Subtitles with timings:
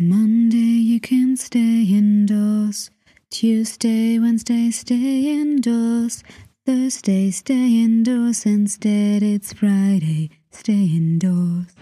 [0.00, 2.88] Monday you can stay indoors.
[3.30, 6.22] Tuesday, Wednesday, stay indoors.
[6.64, 8.46] Thursday, stay indoors.
[8.46, 11.74] Instead, it's Friday, stay indoors.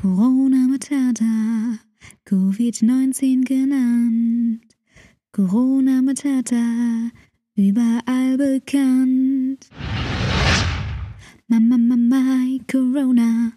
[0.00, 1.78] Corona Matata,
[2.26, 4.62] Covid-19 genannt.
[5.32, 7.12] Corona Matata,
[7.56, 9.70] überall bekannt.
[11.48, 13.52] Mama, Mama, Corona.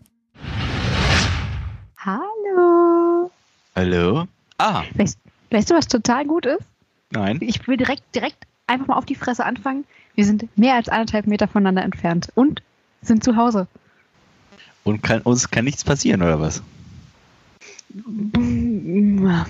[1.96, 3.05] Hallo.
[3.76, 4.26] Hallo?
[4.58, 5.18] Ah, Weißt,
[5.52, 6.64] weißt du, was total gut ist?
[7.12, 7.38] nein.
[7.42, 9.86] Ich will direkt, direkt einfach mal auf die Fresse anfangen.
[10.16, 12.62] Wir sind mehr als anderthalb Meter voneinander entfernt und
[13.02, 13.68] sind zu Hause.
[14.84, 16.62] Und kann, uns kann nichts passieren, oder was?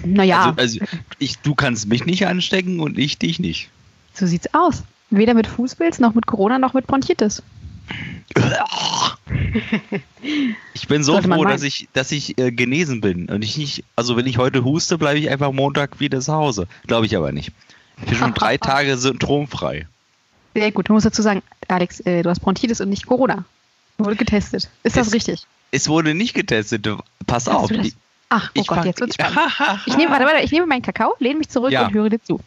[0.04, 3.70] Naja, Also, also ich, du kannst mich nicht anstecken und ich dich nicht.
[4.14, 4.84] so sieht's aus.
[5.12, 7.42] Weder mit Fußpilz, noch mit Corona, noch mit Bronchitis.
[10.74, 13.30] Ich bin so froh, dass ich, dass ich äh, genesen bin.
[13.30, 16.68] Und ich nicht, also wenn ich heute huste, bleibe ich einfach Montag wieder zu Hause.
[16.88, 17.52] Glaube ich aber nicht.
[18.02, 19.88] Ich bin schon drei Tage symptomfrei.
[20.54, 20.90] Sehr gut.
[20.90, 23.46] Du musst dazu sagen, Alex, äh, du hast Bronchitis und nicht Corona.
[23.98, 24.70] Wurde getestet.
[24.84, 25.46] Ist das Es- richtig?
[25.72, 26.88] Es wurde nicht getestet.
[27.28, 27.70] Pass auf.
[28.30, 29.40] Ach, oh Gott, jetzt wird's spannend.
[29.86, 31.88] Ich nehme, warte, warte, ich nehme meinen Kakao, lehne mich zurück Ja.
[31.88, 32.40] und höre dir zu.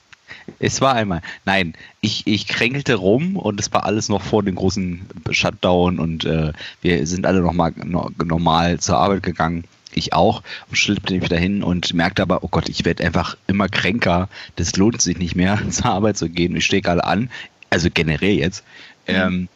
[0.59, 1.23] Es war einmal.
[1.45, 6.25] Nein, ich, ich kränkelte rum und es war alles noch vor dem großen Shutdown und
[6.25, 9.65] äh, wir sind alle noch mal no, normal zur Arbeit gegangen.
[9.93, 13.69] Ich auch und schlippte mich dahin und merkte aber, oh Gott, ich werde einfach immer
[13.69, 14.29] kränker.
[14.57, 16.57] Das lohnt sich nicht mehr, zur Arbeit zu gehen.
[16.57, 17.31] Ich stehe alle an,
[17.71, 18.65] also generell jetzt.
[19.07, 19.49] Ähm,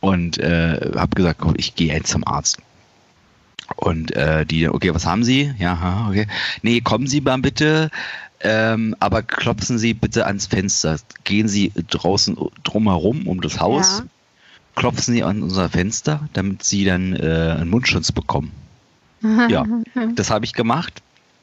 [0.00, 2.58] und äh, habe gesagt, komm, ich gehe jetzt zum Arzt.
[3.76, 5.52] Und äh, die, okay, was haben Sie?
[5.58, 6.26] Ja, okay.
[6.62, 7.90] Nee, kommen Sie mal bitte,
[8.40, 10.98] ähm, aber klopfen Sie bitte ans Fenster.
[11.24, 14.04] Gehen Sie draußen drumherum um das Haus, Ja.
[14.76, 18.52] klopfen Sie an unser Fenster, damit Sie dann äh, einen Mundschutz bekommen.
[19.48, 19.64] Ja,
[20.14, 21.02] das habe ich gemacht.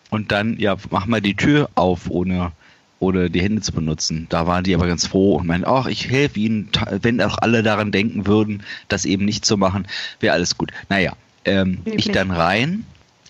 [0.10, 2.54] Und dann, ja, mach mal die Tür auf, ohne,
[3.00, 4.28] ohne die Hände zu benutzen.
[4.30, 6.70] Da waren die aber ganz froh und meinten, ach, ich helfe Ihnen,
[7.02, 9.88] wenn auch alle daran denken würden, das eben nicht zu machen,
[10.22, 10.72] wäre alles gut.
[10.88, 11.14] Naja,
[11.44, 12.86] ähm, ich dann rein.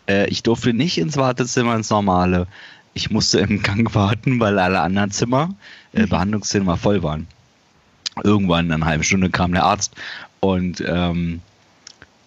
[0.07, 2.45] Äh, ich durfte nicht ins Wartezimmer, ins normale.
[2.97, 5.53] Ich musste im Gang warten, weil alle anderen Zimmer,
[5.91, 7.28] äh, Behandlungszimmer voll waren.
[8.23, 9.94] Irgendwann, nach einer halben Stunde, kam der Arzt
[10.39, 11.41] und ähm,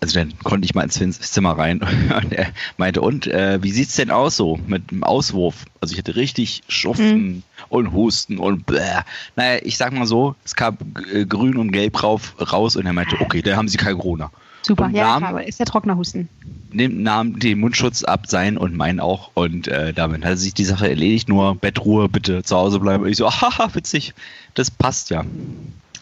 [0.01, 1.81] also dann konnte ich mal ins Zimmer rein
[2.23, 5.65] und er meinte, und äh, wie sieht's denn aus so mit dem Auswurf?
[5.81, 9.01] Also ich hatte richtig Schuften und Husten und bläh.
[9.37, 10.77] Naja, ich sag mal so, es kam
[11.13, 14.31] äh, grün und gelb rauf, raus und er meinte, okay, da haben sie kein Corona.
[14.69, 16.29] Super, Und ja, aber ist ja trockener Husten.
[16.71, 20.67] Nimm, nahm den Mundschutz ab, sein und meinen auch und äh, damit hat sich die
[20.67, 23.05] Sache erledigt, nur Bettruhe, bitte zu Hause bleiben.
[23.05, 24.13] Und ich so, haha, witzig,
[24.55, 25.25] das passt ja.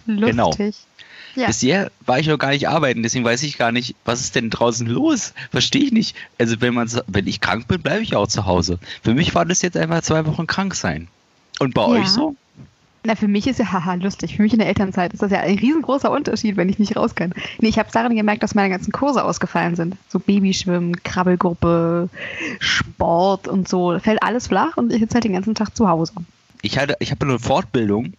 [0.07, 0.49] Genau.
[0.49, 0.75] Lustig.
[1.37, 1.49] Ja.
[1.49, 4.49] Bisher war ich noch gar nicht arbeiten, deswegen weiß ich gar nicht, was ist denn
[4.51, 5.35] draußen los?
[5.51, 6.17] Verstehe ich nicht.
[6.39, 8.79] Also wenn man, wenn ich krank bin, bleibe ich auch zu Hause.
[9.03, 11.09] Für mich war das jetzt einfach zwei Wochen krank sein.
[11.59, 11.89] Und bei Ja.
[11.89, 12.35] euch so?
[13.07, 14.35] Na, für mich ist ja haha lustig.
[14.37, 17.15] Für mich in der Elternzeit ist das ja ein riesengroßer Unterschied, wenn ich nicht raus
[17.15, 17.33] kann.
[17.61, 19.97] Nee, ich habe daran gemerkt, dass meine ganzen Kurse ausgefallen sind.
[20.09, 22.09] So Babyschwimmen, Krabbelgruppe,
[22.59, 23.97] Sport und so.
[24.01, 26.13] Fällt alles flach und ich sitze halt den ganzen Tag zu Hause.
[26.63, 28.15] Ich hatte, ich habe eine Fortbildung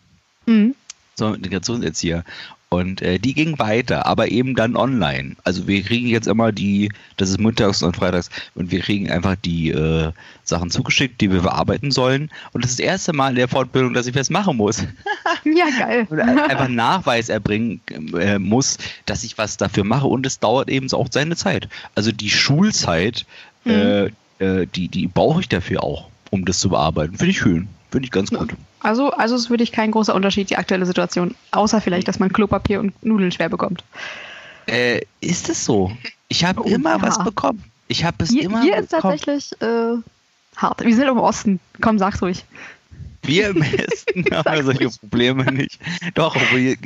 [0.45, 0.75] Mhm.
[1.15, 2.23] zum Integrationserzieher
[2.69, 5.35] und äh, die ging weiter, aber eben dann online.
[5.45, 9.35] Also wir kriegen jetzt immer die, das ist montags und freitags und wir kriegen einfach
[9.37, 10.11] die äh,
[10.43, 12.29] Sachen zugeschickt, die wir bearbeiten sollen.
[12.51, 14.83] Und das ist das erste Mal in der Fortbildung, dass ich was machen muss.
[15.43, 16.07] Ja, geil.
[16.49, 17.79] einfach Nachweis erbringen
[18.19, 21.69] äh, muss, dass ich was dafür mache und es dauert eben auch seine Zeit.
[21.95, 23.25] Also die Schulzeit,
[23.65, 24.05] äh,
[24.39, 27.17] äh, die, die brauche ich dafür auch, um das zu bearbeiten.
[27.17, 27.67] Finde ich schön.
[27.91, 28.53] Finde ich ganz gut.
[28.81, 31.35] Also, also ist wirklich kein großer Unterschied, die aktuelle Situation.
[31.51, 33.83] Außer vielleicht, dass man Klopapier und Nudeln schwer bekommt.
[34.65, 35.91] Äh, ist es so?
[36.27, 37.01] Ich habe Oh, immer ja.
[37.01, 37.63] was bekommen.
[37.87, 39.17] Ich habe es Hier, immer hier ist bekommen.
[39.17, 39.95] tatsächlich äh,
[40.57, 40.83] hart.
[40.83, 41.59] Wir sind im Osten.
[41.81, 42.43] Komm, sag's ruhig.
[43.23, 44.89] Wir im Westen haben solche.
[44.89, 45.79] Probleme nicht.
[46.13, 46.77] Doch, obwohl ihr,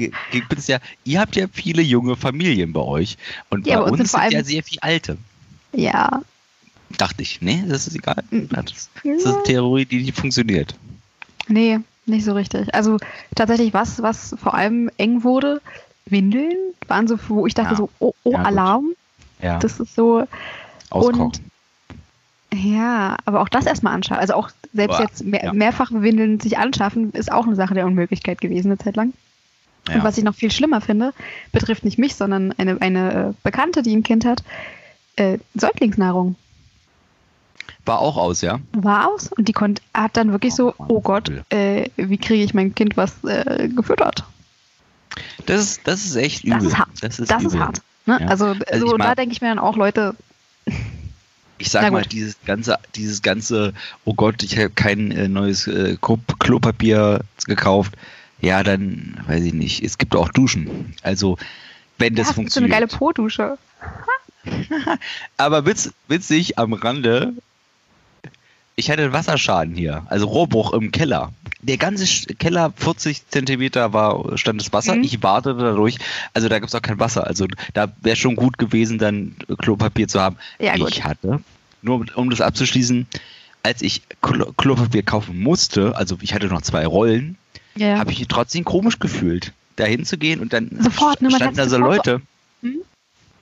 [0.55, 3.17] es ja, ihr habt ja viele junge Familien bei euch.
[3.49, 5.17] Und Ja, bei bei uns uns sind ja sehr viele alte.
[5.73, 6.21] Ja.
[6.97, 7.41] Dachte ich.
[7.41, 8.23] Nee, das ist egal.
[8.31, 10.75] Das, das ist eine Theorie, die nicht funktioniert.
[11.51, 12.73] Nee, nicht so richtig.
[12.73, 12.97] Also
[13.35, 15.61] tatsächlich was, was vor allem eng wurde,
[16.05, 16.55] Windeln
[16.87, 17.77] waren so, wo ich dachte Ja.
[17.77, 18.47] so, oh, oh Ja, gut.
[18.47, 18.85] Alarm.
[19.41, 20.25] Ja, Das ist so,
[20.89, 21.31] auskochen.
[22.53, 24.17] ja, aber auch das erstmal anschauen.
[24.19, 25.53] Also auch selbst Boah, jetzt mehr, ja.
[25.53, 29.13] mehrfach Windeln sich anschaffen, ist auch eine Sache der Unmöglichkeit gewesen eine Zeit lang.
[29.87, 30.03] Und Ja.
[30.03, 31.13] was ich noch viel schlimmer finde,
[31.51, 34.43] betrifft nicht mich, sondern eine, eine äh, Bekannte, die ein Kind hat,
[35.15, 36.35] äh, Säuglingsnahrung
[37.91, 38.59] War auch aus, ja?
[38.71, 42.53] war aus und die konnte, hat dann wirklich so, Oh Gott, äh, wie kriege ich
[42.53, 44.23] mein Kind was äh, gefüttert?
[45.45, 46.59] Das ist, das ist echt übel.
[46.59, 46.89] Das ist hart.
[47.01, 47.81] Das ist, Das ist hart.
[48.05, 48.17] Ne?
[48.21, 48.27] Ja.
[48.27, 50.15] Also, Also so, mein- da denke ich mir dann auch, Leute,
[51.57, 53.73] Ich sag mal, dieses ganze, dieses ganze,
[54.05, 57.93] oh Gott, ich habe kein äh, neues äh, Klo- Klopapier gekauft.
[58.39, 59.83] Ja, dann weiß ich nicht.
[59.83, 60.95] Es gibt auch Duschen.
[61.03, 61.37] Also,
[61.97, 62.91] wenn das ja, so eine geile funktioniert.
[62.97, 63.57] Po-Dusche.
[65.37, 67.33] Aber witz, witzig am Rande,
[68.81, 71.31] ich hatte einen Wasserschaden hier, also Rohrbruch im Keller.
[71.61, 72.05] Der ganze
[72.35, 74.95] Keller, 40 Zentimeter war, stand das Wasser.
[74.95, 75.03] Mhm.
[75.03, 75.97] Ich wartete dadurch,
[76.33, 77.27] also da gibt es auch kein Wasser.
[77.27, 77.45] Also
[77.75, 80.37] da wäre schon gut gewesen, dann Klopapier zu haben.
[80.59, 80.89] Ja, gut.
[80.89, 81.41] ich hatte,
[81.83, 83.05] nur um das abzuschließen,
[83.61, 87.37] als ich Klo Klopapier kaufen musste, also ich hatte noch zwei Rollen,
[87.75, 87.99] Ja.
[87.99, 91.77] habe ich mich trotzdem komisch gefühlt, da hinzugehen und dann Sofort, ne, standen da so-
[91.77, 92.21] Leute.
[92.63, 92.77] Hm?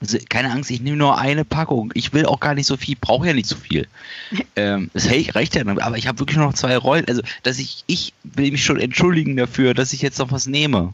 [0.00, 1.92] Also, keine Angst, ich nehme nur eine Packung.
[1.94, 3.86] Ich will auch gar nicht so viel, brauche ja nicht so viel.
[4.56, 7.04] ähm, das reicht ja, aber ich habe wirklich nur noch zwei Rollen.
[7.06, 10.92] Also, dass ich, ich will mich schon entschuldigen dafür, dass ich jetzt noch was nehme.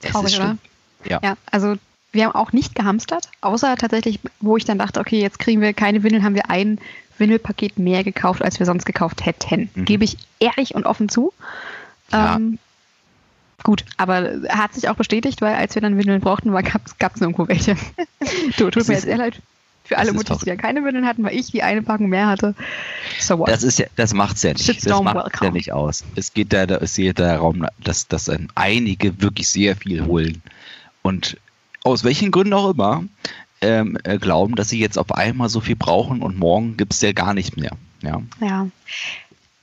[0.00, 0.58] Das Traurig, ist schlimm.
[1.08, 1.20] Ja.
[1.22, 1.76] Ja, also
[2.12, 5.72] wir haben auch nicht gehamstert, außer tatsächlich, wo ich dann dachte, okay, jetzt kriegen wir
[5.74, 6.78] keine Windeln, haben wir ein
[7.18, 9.68] Windelpaket mehr gekauft, als wir sonst gekauft hätten.
[9.74, 9.84] Mhm.
[9.84, 11.32] Gebe ich ehrlich und offen zu.
[12.12, 12.36] Ja.
[12.36, 12.58] Ähm,
[13.64, 17.48] gut, aber hat sich auch bestätigt, weil als wir dann Windeln brauchten, gab es nirgendwo
[17.48, 17.76] welche.
[18.56, 19.40] tut Das mir jetzt sehr leid
[19.84, 22.26] für alle das Muttis, die ja keine Windeln hatten, weil ich die eine Packung mehr
[22.26, 22.54] hatte.
[23.20, 23.48] So what?
[23.48, 24.66] Das ist ja, das macht's ja nicht.
[24.66, 25.52] Das Shitstorm macht ja welcome.
[25.52, 26.04] nicht aus.
[26.14, 30.42] Es geht da, da es geht darum, dass, dass einige wirklich sehr viel holen
[31.02, 31.36] und
[31.82, 33.04] aus welchen Gründen auch immer
[33.60, 37.12] ähm, äh, glauben, dass sie jetzt auf einmal so viel brauchen und morgen gibt's ja
[37.12, 37.72] gar nicht mehr.
[38.02, 38.22] Ja.
[38.40, 38.66] Ja.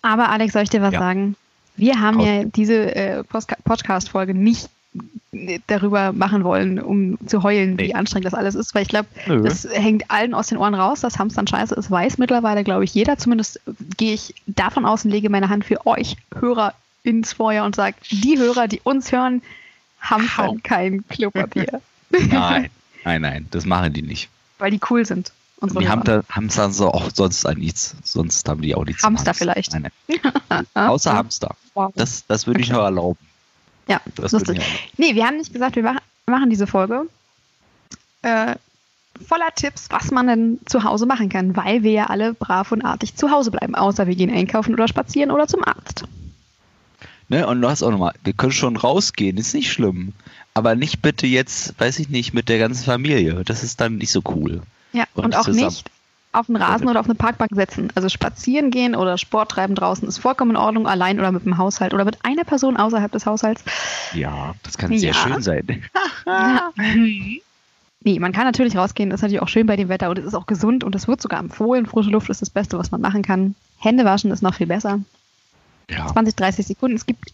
[0.04, 1.00] Aber Alex, soll ich dir was Ja.
[1.00, 1.36] sagen?
[1.77, 3.23] Wir haben ja diese äh,
[3.63, 4.69] Podcast-Folge nicht
[5.33, 7.94] äh, darüber machen wollen, um zu heulen, wie Nee.
[7.94, 11.18] anstrengend das alles ist, weil ich glaube, das hängt allen aus den Ohren raus, dass
[11.18, 13.18] Hamstern scheiße ist, weiß mittlerweile, glaube ich, jeder.
[13.18, 13.59] Zumindest
[13.97, 16.73] gehe ich davon aus und lege meine Hand für euch Hörer
[17.03, 19.41] ins Feuer und sage, die Hörer, die uns hören,
[20.01, 20.57] hamstern Hau.
[20.63, 21.81] kein Klopapier,
[22.12, 22.69] Nein,
[23.06, 24.29] nein, nein, das machen die nicht.
[24.59, 25.31] weil die cool sind.
[25.61, 25.95] Unsere Die Hörer.
[25.97, 27.95] Hamster, Hamster so auch sonst an nichts.
[28.03, 29.03] Sonst haben die auch nichts.
[29.03, 29.71] Hamster vielleicht.
[29.73, 29.89] Nein,
[30.49, 30.65] nein.
[30.73, 31.55] Außer Hamster.
[31.73, 31.91] Wow.
[31.95, 33.19] Das, das würde ich nur erlauben.
[33.87, 34.57] ja, Das lustig.
[34.57, 34.75] erlauben.
[34.97, 37.07] Nee, wir haben nicht gesagt, wir mach- machen diese Folge
[38.23, 38.55] äh,
[39.27, 42.83] voller Tipps, was man denn zu Hause machen kann, weil wir ja alle brav und
[42.83, 46.05] artig zu Hause bleiben, außer wir gehen einkaufen oder spazieren oder zum Arzt.
[47.29, 47.47] Ne?
[47.47, 50.13] Und du hast auch nochmal, wir können schon rausgehen, ist nicht schlimm.
[50.53, 53.43] Aber nicht bitte jetzt, weiß ich nicht, mit der ganzen Familie.
[53.45, 54.61] Das ist dann nicht so cool.
[54.93, 55.65] Ja, und, Und auch zusammen.
[55.67, 55.85] nicht
[56.33, 57.89] auf den Rasen oder auf eine Parkbank setzen.
[57.95, 61.57] Also spazieren gehen oder Sport treiben draußen ist vollkommen in Ordnung, allein oder mit dem
[61.57, 63.63] Haushalt oder mit einer Person außerhalb des Haushalts.
[64.13, 65.13] Ja, das kann sehr Ja.
[65.13, 65.83] schön sein.
[66.25, 66.71] Ja.
[68.03, 70.25] Nee, man kann natürlich rausgehen, das ist natürlich auch schön bei dem Wetter und es
[70.25, 71.85] ist auch gesund und es wird sogar empfohlen.
[71.85, 73.53] Frische Luft ist das Beste, was man machen kann.
[73.77, 75.01] Hände waschen ist noch viel besser.
[75.87, 76.07] Ja.
[76.07, 76.95] 20, 30 Sekunden.
[76.95, 77.31] Es gibt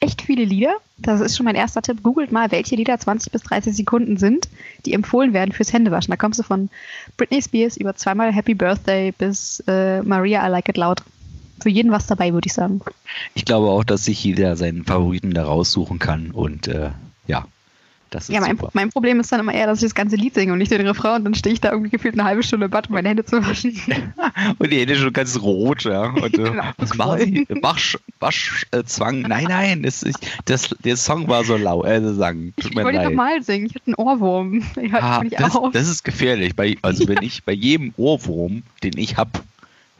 [0.00, 0.76] echt viele Lieder.
[0.98, 2.02] Das ist schon mein erster Tipp.
[2.02, 4.48] Googelt mal, welche Lieder 20 bis 30 Sekunden sind,
[4.86, 6.10] die empfohlen werden fürs Händewaschen.
[6.10, 6.68] Da kommst du von
[7.16, 11.02] Britney Spears über zweimal Happy Birthday bis äh, Maria I Like It Loud.
[11.60, 12.80] Für jeden was dabei, würde ich sagen.
[13.34, 16.30] Ich glaube auch, dass sich jeder seinen Favoriten da raussuchen kann.
[16.30, 16.90] Und äh,
[17.26, 17.46] ja,
[18.28, 20.58] Ja, mein, mein Problem ist dann immer eher, dass ich das ganze Lied singe und
[20.58, 22.88] nicht den Refrain und dann stehe ich da irgendwie gefühlt eine halbe Stunde im Bad,
[22.88, 23.78] um meine Hände zu waschen.
[24.58, 26.04] Und die Hände schon ganz rot, ja.
[26.04, 26.62] Und, äh, Genau.
[26.78, 27.46] was machen Sie?
[27.62, 29.20] Wasch, Waschzwang?
[29.22, 32.54] Nein, nein, das ist, das, der Song war so lau, äh, sagen.
[32.56, 33.66] Tut Ich mir wollte nochmal singen.
[33.66, 34.62] Ich hatte einen Ohrwurm.
[34.80, 35.72] Ich Ah, das, auf.
[35.72, 36.54] das ist gefährlich.
[36.56, 39.30] Bei, also wenn ich bei jedem Ohrwurm, den ich habe,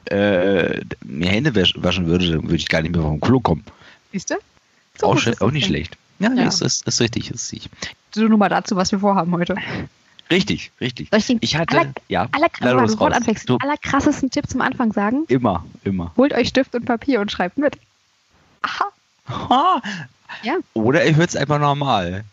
[0.07, 3.65] äh, mir Hände wasch- waschen würde, dann würde ich gar nicht mehr vom Klo kommen.
[4.13, 4.35] Siehst du?
[5.03, 5.97] auch, ist auch das nicht schlecht.
[6.19, 6.47] Ja, Ja.
[6.49, 7.71] Ist, ist, ist richtig, ist richtig.
[8.15, 9.57] So, nur mal dazu, was wir vorhaben heute.
[10.31, 11.09] Richtig, richtig.
[11.11, 13.13] Soll ich den Ich hatte, aller, ja, aller, weil los, raus.
[13.15, 15.25] anfängst, Du, den allerkrassesten Tipp zum Anfang sagen?
[15.29, 16.13] immer, immer.
[16.17, 17.79] Holt euch Stift und Papier und schreibt mit.
[18.63, 18.87] Aha.
[19.49, 19.83] Ha!
[20.43, 20.57] Ja.
[20.75, 22.25] Oder ihr hört es einfach normal.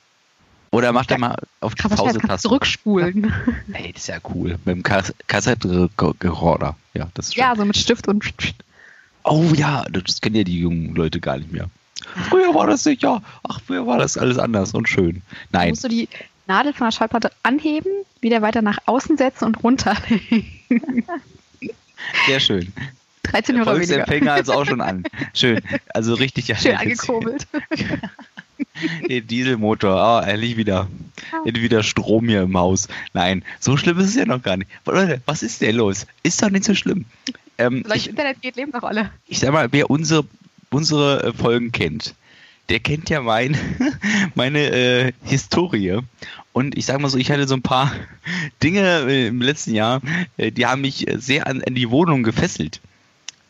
[0.72, 2.42] Oder macht ihr mal auf die Krass, Pause-Taste.
[2.50, 3.32] zurückspulen.
[3.72, 4.58] Ey, das ist ja cool.
[4.66, 6.76] Mit dem Kas- Kassettenrekorder.
[6.94, 7.42] Ja, das ist schön.
[7.44, 8.26] Ja, so mit Stift und.
[9.24, 11.70] Oh ja, das kennen ja die jungen Leute gar nicht mehr.
[12.30, 13.22] Früher war das sicher.
[13.48, 15.22] Ach, früher war das alles anders und schön.
[15.52, 16.08] Nein, musst du die
[16.48, 19.96] Nadel von der Schallplatte anheben, wieder weiter nach außen setzen und runter.
[22.28, 22.72] sehr schön.
[23.24, 23.96] 13 Hörer weniger.
[23.96, 25.04] Volksempfänger ist auch schon an.
[25.34, 25.62] Schön.
[25.94, 26.56] Also richtig ja.
[26.56, 27.48] Schön angekurbelt.
[29.10, 29.96] Den Dieselmotor.
[29.96, 30.88] Ah, endlich wieder.
[31.46, 32.88] Endlich wieder Strom hier im Haus.
[33.14, 34.70] Nein, so schlimm ist es ja noch gar nicht.
[34.86, 36.06] Leute, was ist denn los?
[36.24, 37.06] Ist doch nicht so schlimm.
[37.58, 39.10] Ähm, Solange ich, Internet geht, leben doch alle.
[39.28, 40.26] ich sag mal, wer unsere,
[40.72, 42.16] unsere äh, Folgen kennt,
[42.70, 43.58] der kennt ja mein,
[44.36, 46.00] meine äh, Historie.
[46.54, 47.92] Und ich sag mal so, ich hatte so ein paar
[48.64, 50.02] Dinge äh, im letzten Jahr,
[50.38, 52.80] äh, die haben mich äh, sehr an, an die Wohnung gefesselt.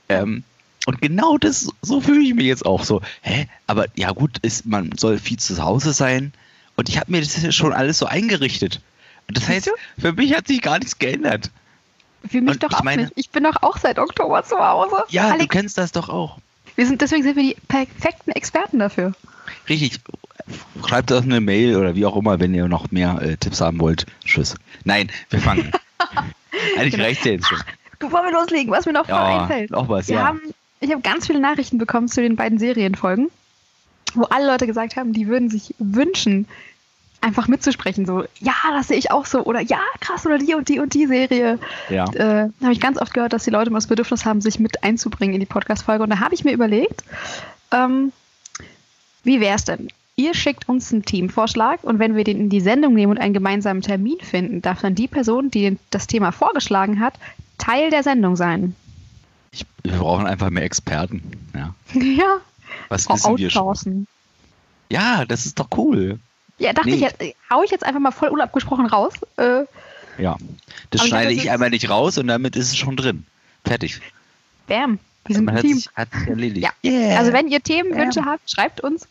[0.10, 0.44] Ähm,
[0.88, 3.02] und genau das, so fühle ich mich jetzt auch so.
[3.22, 3.48] Hä?
[3.68, 6.32] Aber ja gut, ist, man soll viel zu Hause sein.
[6.76, 8.82] Und ich habe mir das schon alles so eingerichtet.
[9.28, 11.50] Und das heißt, für mich hat sich gar nichts geändert.
[12.30, 13.14] Für mich Und doch ich auch meine- nicht.
[13.16, 14.96] Ich bin doch auch seit Oktober zu Hause.
[15.10, 16.38] Ja, du Alex, kennst das doch auch.
[16.76, 19.14] Wir sind, deswegen sind wir die perfekten Experten dafür.
[19.70, 20.00] Richtig.
[20.86, 23.80] Schreibt uns eine Mail oder wie auch immer, wenn ihr noch mehr äh, Tipps haben
[23.80, 24.06] wollt.
[24.24, 24.56] Tschüss.
[24.84, 25.72] Nein, wir fangen.
[26.78, 27.04] Eigentlich Genau.
[27.06, 27.60] reicht ja jetzt schon.
[28.00, 29.72] Bevor wir loslegen, was mir noch Ja, einfällt.
[29.72, 30.26] noch was, Wir ja.
[30.28, 30.42] haben,
[30.82, 33.30] ich habe ganz viele Nachrichten bekommen zu den beiden Serienfolgen,
[34.14, 36.48] wo alle Leute gesagt haben, die würden sich wünschen,
[37.26, 38.06] einfach mitzusprechen.
[38.06, 39.44] So, ja, das sehe ich auch so.
[39.44, 41.60] Oder ja, krass, oder die und die und die Serie.
[41.90, 42.06] Ja.
[42.14, 44.84] Äh, habe ich ganz oft gehört, dass die Leute immer das Bedürfnis haben, sich mit
[44.84, 46.04] einzubringen in die Podcast-Folge.
[46.04, 47.04] Und da habe ich mir überlegt,
[47.72, 48.14] ähm,
[49.24, 49.90] wie wäre es denn?
[50.16, 53.34] Ihr schickt uns einen Teamvorschlag und wenn wir den in die Sendung nehmen und einen
[53.34, 57.16] gemeinsamen Termin finden, darf dann die Person, die das Thema vorgeschlagen hat,
[57.58, 58.76] Teil der Sendung sein.
[59.52, 61.24] Ich, wir brauchen einfach mehr Experten.
[61.54, 61.74] Ja.
[62.02, 62.38] Ja,
[62.90, 64.08] Was wissen wir schon?
[64.90, 66.20] Ja, das ist doch cool.
[66.58, 67.08] Ja, dachte Nee.
[67.20, 69.14] ich hau ich jetzt einfach mal voll unabgesprochen raus.
[69.38, 69.66] Äh,
[70.18, 70.38] Ja.
[70.92, 73.26] Das ich schneide ich ist- einmal nicht raus und damit ist es schon drin.
[73.66, 74.00] Fertig.
[74.68, 75.76] bam, wir sind ein Team.
[75.78, 76.66] sich, hat sich erledigt.
[76.84, 76.90] Ja.
[76.90, 77.20] Yeah.
[77.20, 79.08] Also wenn ihr Themenwünsche habt, schreibt uns.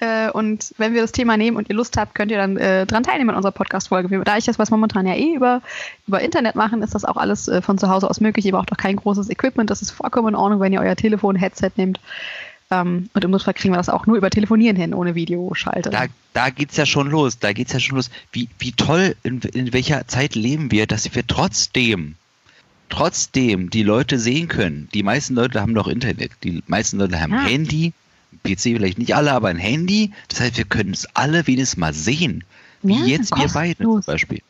[0.00, 2.84] Äh, und wenn wir das Thema nehmen und ihr Lust habt, könnt ihr dann äh,
[2.86, 4.22] dran teilnehmen in unserer Podcast-Folge.
[4.24, 5.62] Da ich das was momentan ja eh über,
[6.06, 8.44] über Internet machen, ist das auch alles äh, von zu Hause aus möglich.
[8.44, 9.70] Ihr braucht auch kein großes Equipment.
[9.70, 12.00] Das ist vollkommen in Ordnung, wenn ihr euer Telefon, Headset nehmt.
[12.70, 15.90] Ähm, und im Notfall kriegen wir das auch nur über Telefonieren hin, ohne Videoschalte.
[15.90, 17.38] da, da geht's ja schon los.
[17.38, 18.10] Da geht's ja schon los.
[18.32, 22.14] Wie, wie toll, in, in welcher Zeit leben wir, dass wir trotzdem,
[22.88, 24.88] trotzdem die Leute sehen können.
[24.94, 26.32] Die meisten Leute haben doch Internet.
[26.44, 27.42] Die meisten Leute haben Ja.
[27.44, 27.92] Handy.
[28.44, 30.12] PC vielleicht nicht alle, aber ein Handy.
[30.28, 32.44] Das heißt, wir können es alle wenigstens mal sehen.
[32.82, 34.00] Wie Ja, jetzt wir beide zum.
[34.02, 34.40] Beispiel.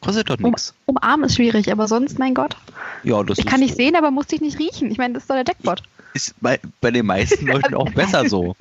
[0.00, 0.74] Kostet doch Um, nichts.
[0.86, 2.56] umarmen ist schwierig, aber sonst, mein Gott.
[3.02, 4.90] Ja, das Ich kann nicht sehen, aber muss dich nicht riechen.
[4.90, 5.82] Ich meine, das ist doch der Jackpot.
[6.14, 8.56] Ist bei, bei den meisten Leuten auch besser so.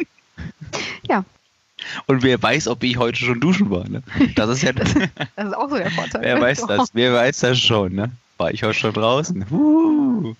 [1.07, 1.23] Ja.
[2.07, 3.87] Und wer weiß, ob ich heute schon duschen war.
[3.87, 4.03] Ne?
[4.35, 4.71] Das ist ja.
[5.35, 6.21] Das ist auch so der Vorteil.
[6.21, 6.67] Wer weiß Doch.
[6.77, 6.89] das?
[6.93, 8.11] Wer weiß das schon, ne?
[8.37, 9.45] War ich heute schon draußen?
[9.51, 10.33] Uh.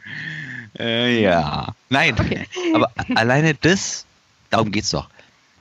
[0.80, 1.76] Äh, ja.
[1.90, 2.48] Nein, Okay.
[2.74, 4.06] aber alleine das,
[4.50, 5.08] darum geht's doch.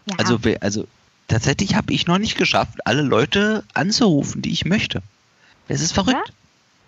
[0.06, 0.16] Ja.
[0.18, 0.86] Also, also
[1.28, 5.02] tatsächlich habe ich noch nicht geschafft, alle Leute anzurufen, die ich möchte.
[5.68, 6.28] Das ist verrückt.
[6.28, 6.34] Ja?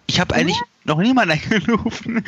[0.07, 2.25] Ich habe eigentlich noch niemanden angerufen,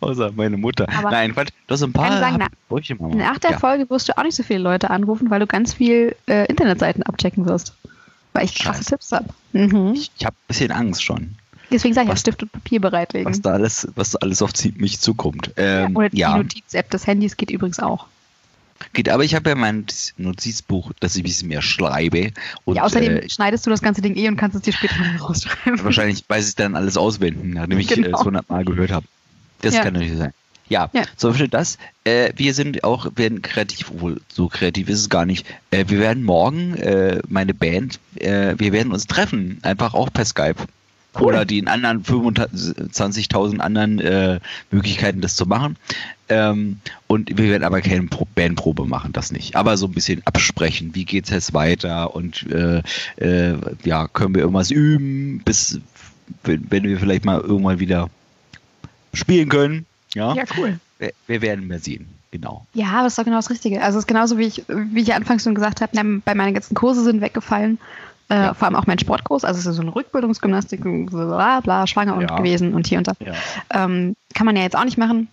[0.00, 0.86] außer meine Mutter.
[0.96, 2.18] Aber Nein, Quatsch, du hast ein paar.
[2.18, 3.10] sagen, na- bräuchte ich mal.
[3.14, 3.58] Nach der ja.
[3.58, 7.02] Folge wirst du auch nicht so viele Leute anrufen, weil du ganz viel äh, Internetseiten
[7.02, 7.74] abchecken wirst.
[8.32, 8.90] Weil ich krasse Scheiße.
[8.90, 9.26] Tipps habe.
[9.52, 9.92] Mhm.
[9.94, 11.34] Ich, ich habe ein bisschen Angst schon,
[11.72, 13.28] Deswegen sage ich ja Was- Stift und Papier bereitlegen.
[13.30, 15.52] was da alles, was da alles auf mich zukommt.
[15.56, 16.36] Ähm, Oder die ja.
[16.36, 18.06] Notiz-App des Handys geht übrigens auch.
[18.92, 22.32] Geht, aber ich habe ja mein Notizbuch, das ich ein bisschen mehr schreibe.
[22.64, 24.98] Und ja, außerdem äh, schneidest du das ganze Ding eh und kannst es dir später
[24.98, 25.84] mal rausschreiben.
[25.84, 28.08] wahrscheinlich weiß ich dann alles auswenden, nachdem ich Genau.
[28.16, 29.06] es 100 Mal gehört habe.
[29.62, 29.82] Das Ja.
[29.82, 30.32] kann natürlich sein.
[30.68, 31.02] Ja, Ja.
[31.16, 31.78] so viel das.
[32.04, 35.44] Äh, wir sind auch, werden kreativ, obwohl so kreativ ist es gar nicht.
[35.72, 40.24] Äh, wir werden morgen, äh, meine Band, äh, wir werden uns treffen, einfach auch per
[40.24, 40.56] Skype.
[41.18, 41.28] Cool.
[41.28, 44.40] Oder die in anderen 25.000 anderen äh,
[44.70, 45.76] Möglichkeiten, das zu machen.
[46.28, 49.56] Ähm, und wir werden aber keine Pro Bandprobe machen, das nicht.
[49.56, 52.82] Aber so ein bisschen absprechen, wie geht's jetzt weiter und äh,
[53.16, 55.80] äh, ja, können wir irgendwas üben, bis
[56.44, 58.08] wenn, wenn wir vielleicht mal irgendwann wieder
[59.12, 59.86] spielen können.
[60.14, 60.78] Ja, Ja, cool.
[60.98, 62.06] wir, wir werden mehr sehen.
[62.30, 62.64] Genau.
[62.74, 63.82] Ja, aber das ist doch genau das Richtige.
[63.82, 66.54] Also es ist genauso, wie ich, wie ich ja anfangs schon gesagt habe, bei meinen
[66.54, 67.78] ganzen Kurse sind weggefallen.
[68.30, 68.54] Äh, Ja.
[68.54, 72.22] Vor allem auch mein Sportkurs, also es ist so eine Rückbildungsgymnastik, bla bla, schwanger und
[72.22, 72.36] Ja.
[72.36, 73.12] gewesen und hier und da.
[73.24, 73.34] Ja.
[73.70, 75.28] Ähm, kann man ja jetzt auch nicht machen.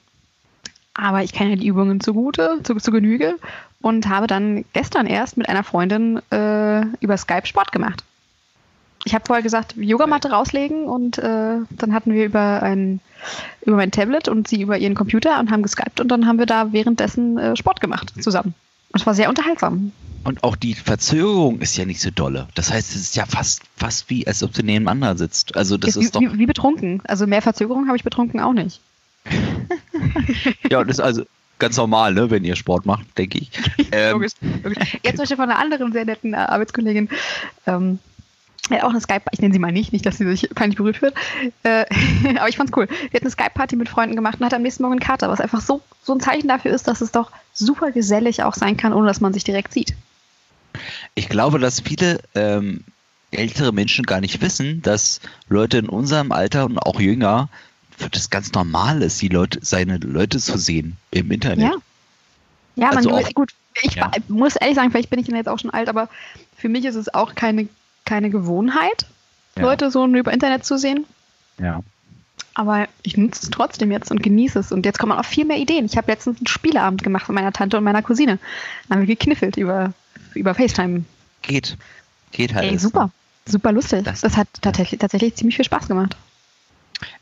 [0.93, 3.35] Aber ich kenne die Übungen zugute, zu, zu Genüge
[3.81, 8.03] und habe dann gestern erst mit einer Freundin äh, über Skype Sport gemacht.
[9.05, 12.99] Ich habe vorher gesagt, Yogamatte rauslegen und äh, dann hatten wir über ein
[13.61, 16.45] über mein Tablet und sie über ihren Computer und haben geskypt und dann haben wir
[16.45, 18.53] da währenddessen äh, Sport gemacht zusammen.
[18.91, 19.91] Und es war sehr unterhaltsam.
[20.23, 22.47] Und auch die Verzögerung ist ja nicht so dolle.
[22.55, 25.55] Das heißt, es ist ja fast, fast wie, als ob du nebeneinander sitzt.
[25.55, 26.21] Also das wie, ist doch.
[26.21, 27.01] wie, wie betrunken.
[27.05, 28.81] Also mehr Verzögerung habe ich betrunken auch nicht.
[30.69, 31.23] Ja, das ist also
[31.59, 33.51] ganz normal, ne, wenn ihr Sport macht, denke ich.
[33.91, 34.33] Ähm, Logisch,
[34.63, 34.97] logisch.
[35.01, 37.07] Jetzt zum Beispiel von einer anderen sehr netten äh, Arbeitskollegin.
[37.65, 37.99] Ähm,
[38.69, 40.75] er hat auch eine Skype, ich nenne sie mal nicht, nicht, dass sie sich peinlich
[40.77, 41.15] berührt wird.
[41.63, 41.85] Äh,
[42.37, 42.87] aber ich fand's cool.
[42.89, 45.39] Sie hat eine Skype-Party mit Freunden gemacht und hat am nächsten Morgen einen Kater, was
[45.39, 48.93] einfach so, so ein Zeichen dafür ist, dass es doch super gesellig auch sein kann,
[48.93, 49.95] ohne dass man sich direkt sieht.
[51.15, 52.83] Ich glaube, dass viele ähm,
[53.31, 55.19] ältere Menschen gar nicht wissen, dass
[55.49, 57.49] Leute in unserem Alter und auch jünger
[57.97, 61.65] für das ganz normal ist, die Leute, seine Leute zu sehen im Internet.
[61.71, 61.75] Ja.
[62.75, 63.51] Ja, man Also gewöhnt- auch- gut.
[63.81, 64.11] Ich Ja.
[64.27, 66.09] muss ehrlich sagen, vielleicht bin ich jetzt auch schon alt, aber
[66.57, 67.67] für mich ist es auch keine,
[68.05, 69.05] keine Gewohnheit,
[69.55, 69.63] Ja.
[69.63, 71.05] Leute so nur über Internet zu sehen.
[71.59, 71.81] Ja.
[72.55, 74.71] Aber ich nutze es trotzdem jetzt und genieße es.
[74.71, 75.85] Und jetzt kommen auch viel mehr Ideen.
[75.85, 78.39] Ich habe letztens einen Spieleabend gemacht mit meiner Tante und meiner Cousine.
[78.87, 79.93] Da haben wir gekniffelt über,
[80.37, 81.03] über FaceTime.
[81.41, 81.77] Geht.
[82.31, 82.71] Geht halt.
[82.71, 83.09] Ey, super.
[83.45, 84.03] Super lustig.
[84.03, 86.15] Das- Das, hat tatsächlich, tatsächlich ziemlich viel Spaß gemacht.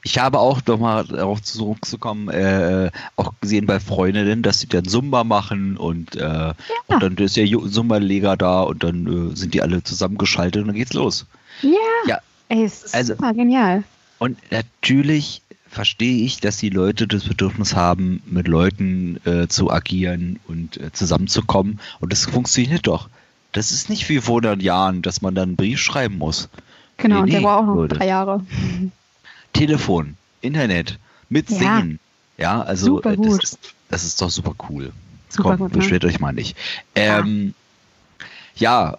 [0.03, 4.85] Ich habe auch noch mal darauf zurückzukommen, äh, auch gesehen bei Freundinnen, dass sie dann
[4.85, 6.53] Zumba machen und, äh,
[6.87, 10.77] und dann ist der Zumba-Leger da und dann äh, sind die alle zusammengeschaltet und dann
[10.77, 11.25] geht's los.
[11.61, 11.71] Ja.
[12.07, 12.19] Ja.
[12.47, 13.83] Ey, ist Also- super genial.
[14.17, 15.41] Und natürlich
[15.75, 20.91] verstehe ich, dass die Leute das Bedürfnis haben, mit Leuten äh, zu agieren und äh,
[20.93, 21.79] zusammenzukommen.
[21.99, 23.09] Und das funktioniert doch.
[23.51, 26.49] Das ist nicht wie vor 100 Jahren, dass man dann einen Brief schreiben muss.
[26.97, 27.97] Genau, Nee, und der nee, war auch noch Leute.
[27.97, 28.45] drei Jahre.
[29.53, 30.97] Telefon, Internet,
[31.29, 31.57] mit Ja.
[31.57, 31.99] Singen.
[32.37, 34.91] Ja, also äh, das, ist, das ist doch super cool.
[35.29, 35.77] Super Komm, gut, ne?
[35.79, 36.57] beschwert euch mal nicht.
[36.95, 37.53] Ähm, ja,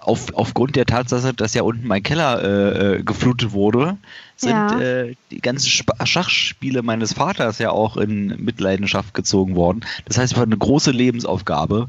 [0.03, 3.97] auf, aufgrund der Tatsache, dass ja unten mein Keller äh, äh, geflutet wurde,
[4.37, 4.79] sind Ja.
[4.79, 9.81] äh, die ganzen Sp Schachspiele meines Vaters ja auch in Mitleidenschaft gezogen worden.
[10.05, 11.89] Das heißt, es war eine große Lebensaufgabe.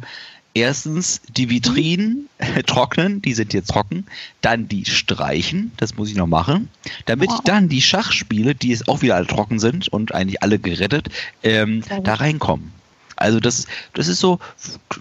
[0.53, 2.29] Erstens die Vitrinen
[2.65, 4.05] trocknen, die sind jetzt trocken.
[4.41, 6.69] Dann die streichen, das muss ich noch machen.
[7.05, 7.41] Damit Wow.
[7.43, 11.09] dann die Schachspiele, die jetzt auch wieder alle trocken sind und eigentlich alle gerettet,
[11.43, 12.71] ähm, da reinkommen.
[13.17, 14.39] Also das, das ist so,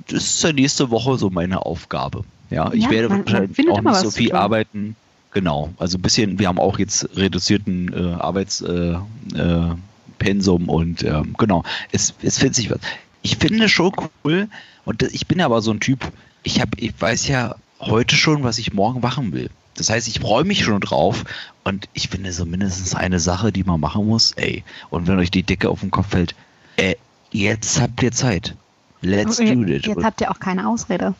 [0.08, 2.24] das ist ja nächste Woche so meine Aufgabe.
[2.50, 4.96] Ja, ich Ja, werde man- man wahrscheinlich findet auch nicht so viel arbeiten.
[5.32, 11.34] Genau, also ein bisschen, wir haben auch jetzt reduzierten äh, Arbeitspensum äh, äh, und ähm,
[11.36, 11.62] genau,
[11.92, 12.78] es, es findet sich was.
[13.22, 13.92] Ich finde schon
[14.24, 14.48] cool
[14.84, 16.10] und ich bin aber so ein Typ,
[16.42, 19.50] ich habe, ich weiß ja heute schon, was ich morgen machen will.
[19.74, 21.24] Das heißt, ich freue mich schon drauf
[21.64, 24.64] und ich finde so mindestens eine Sache, die man machen muss, ey.
[24.88, 26.34] Und wenn euch die Decke auf den Kopf fällt,
[26.76, 26.94] äh,
[27.30, 28.54] jetzt habt ihr Zeit.
[29.02, 29.86] Let's do it.
[29.86, 31.14] Jetzt habt ihr auch keine Ausrede.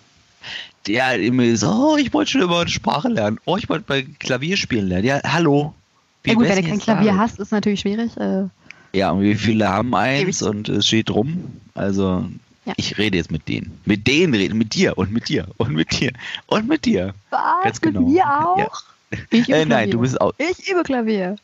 [0.89, 3.39] Ja, immer so, oh, ich wollte schon immer eine Sprache lernen.
[3.45, 5.05] Oh, ich wollte bei Klavier spielen lernen.
[5.07, 5.75] Ja, hallo.
[6.23, 7.21] Wie Ja gut, wenn du kein Klavier damit?
[7.21, 8.17] hast, ist natürlich schwierig.
[8.17, 8.45] Äh,
[8.93, 11.45] Ja, und wie viele haben eins und es steht rum?
[11.75, 12.25] Also,
[12.65, 12.73] Ja.
[12.77, 13.79] ich rede jetzt mit denen.
[13.85, 16.13] Mit denen rede, mit dir und mit dir und mit dir
[16.47, 17.15] und mit dir.
[17.31, 17.41] was?
[17.65, 18.01] Ganz genau.
[18.01, 18.59] Mit mir auch?
[18.59, 19.19] Ja.
[19.31, 19.91] Ich übe Äh, nein, Klavier.
[19.93, 20.33] du bist auch.
[20.39, 21.37] Ich übe Klavier.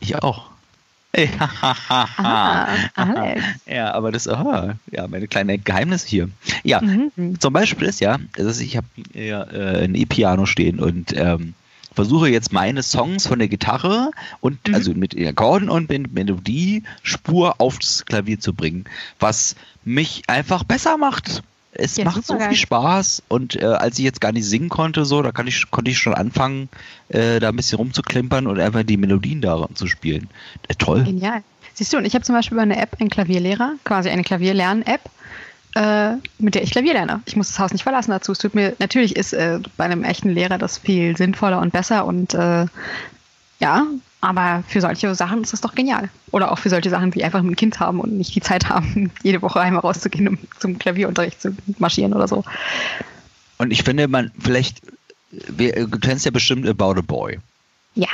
[0.00, 0.50] Ich auch.
[1.12, 3.42] Ey, Ah, Alex.
[3.66, 6.28] ja, aber das, aha, ja, meine kleine Geheimnis hier.
[6.64, 7.40] Ja, Mhm.
[7.40, 11.54] Zum Beispiel ist ja, also ich habe ja äh, ein E-Piano stehen und ähm,
[11.94, 14.74] versuche jetzt meine Songs von der Gitarre und Mhm.
[14.74, 18.84] also mit Akkorden und mit Melodie Spur aufs Klavier zu bringen,
[19.18, 21.42] was mich einfach besser macht.
[21.80, 25.04] Es Ja, macht so viel Spaß und äh, als ich jetzt gar nicht singen konnte,
[25.04, 26.68] so, da kann ich, konnte ich schon anfangen,
[27.08, 30.28] äh, da ein bisschen rumzuklimpern und einfach die Melodien daran zu spielen.
[30.66, 31.04] Äh, toll.
[31.04, 31.44] Genial.
[31.74, 35.02] Siehst du, und ich habe zum Beispiel über eine App einen Klavierlehrer, quasi eine Klavierlern-App,
[35.76, 37.22] äh, mit der ich Klavier lerne.
[37.26, 38.32] Ich muss das Haus nicht verlassen dazu.
[38.32, 42.04] Es tut mir, natürlich ist äh, bei einem echten Lehrer das viel sinnvoller und besser
[42.06, 42.66] und äh,
[43.60, 43.86] ja,
[44.20, 46.08] aber für solche Sachen ist das doch genial.
[46.30, 49.10] Oder auch für solche Sachen wie einfach ein Kind haben und nicht die Zeit haben,
[49.22, 52.44] jede Woche einmal rauszugehen, um zum Klavierunterricht zu marschieren oder so.
[53.58, 54.80] Und ich finde, man, vielleicht,
[55.30, 57.38] wir, du kennst ja bestimmt About a Boy.
[57.94, 58.08] Ja.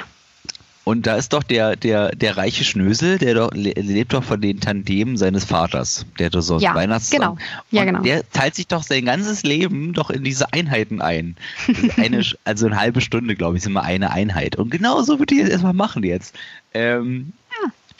[0.84, 4.40] Und da ist doch der, der, der reiche Schnösel, der doch, le- lebt doch von
[4.40, 6.04] den Tandemen seines Vaters.
[6.18, 7.38] Der doch so Ja, Weihnachts genau.
[7.70, 8.02] Ja, genau.
[8.02, 11.36] Der teilt sich doch sein ganzes Leben doch in diese Einheiten ein.
[11.96, 14.56] Eine, also eine halbe Stunde, glaube ich, ist immer eine Einheit.
[14.56, 16.34] Und genau so würde ich das erstmal machen jetzt.
[16.74, 17.32] Ähm,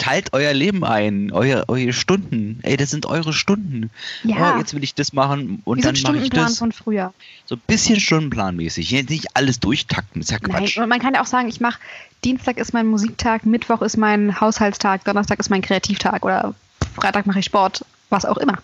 [0.04, 2.58] Teilt euer Leben ein, euer, eure Stunden.
[2.62, 3.90] Ey, das sind eure Stunden.
[4.22, 4.54] Ja.
[4.54, 6.58] Oh, jetzt will ich das machen und Wie dann mache ich Stundenplan das.
[6.58, 7.14] von früher.
[7.46, 8.90] So ein bisschen stundenplanmäßig.
[8.90, 10.76] Jetzt nicht alles durchtakten, ist ja Nein, Quatsch.
[10.76, 11.78] und man kann ja auch sagen, ich mache
[12.22, 16.54] Dienstag ist mein Musiktag, Mittwoch ist mein Haushaltstag, Donnerstag ist mein Kreativtag oder
[16.94, 18.58] Freitag mache ich Sport, was auch immer.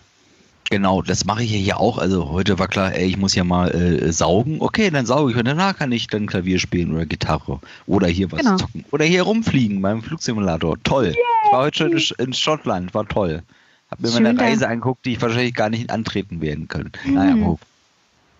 [0.71, 1.97] Genau, das mache ich ja hier auch.
[1.97, 4.57] Also heute war klar, ey, ich muss ja mal äh, saugen.
[4.61, 8.31] Okay, dann sauge ich und danach kann ich dann Klavier spielen oder Gitarre oder hier
[8.31, 8.55] was Genau.
[8.55, 10.77] zocken oder hier rumfliegen beim Flugsimulator.
[10.83, 11.13] Toll.
[11.45, 13.43] Ich war heute schon in, Sch- in Schottland, war toll.
[13.91, 14.39] Hab mir Schön meine.
[14.39, 16.91] Reise angeguckt, die ich wahrscheinlich gar nicht antreten werden können.
[17.05, 17.43] Naja, Mhm.
[17.43, 17.59] gut.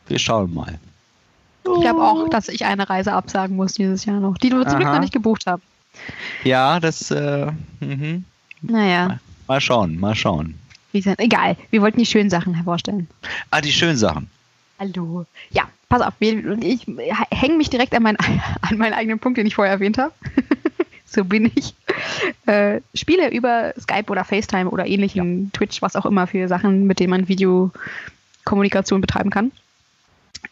[0.08, 0.80] wir schauen mal.
[1.66, 4.80] Ich glaube auch, dass ich eine Reise absagen muss dieses Jahr noch, die du zum
[4.80, 5.62] Glück noch nicht gebucht habe.
[6.46, 8.24] Ja, das, äh, mhm.
[8.62, 10.56] Naja, mal schauen, mal schauen.
[10.92, 11.58] Wie gesagt, egal.
[11.70, 13.08] Wir wollten die schönen Sachen hervorstellen.
[13.50, 14.30] Ah, die schönen Sachen.
[14.80, 15.26] Hallo.
[15.52, 16.86] Ja, pass auf, ich
[17.30, 18.18] hänge mich direkt an, mein,
[18.62, 20.14] an meinen eigenen Punkt, den ich vorher erwähnt habe.
[21.06, 21.76] so bin ich.
[22.46, 27.00] Äh, Spiele über Skype oder FaceTime oder ähnlichen Twitch, was auch immer für Sachen, mit
[27.00, 29.52] denen man Videokommunikation betreiben kann.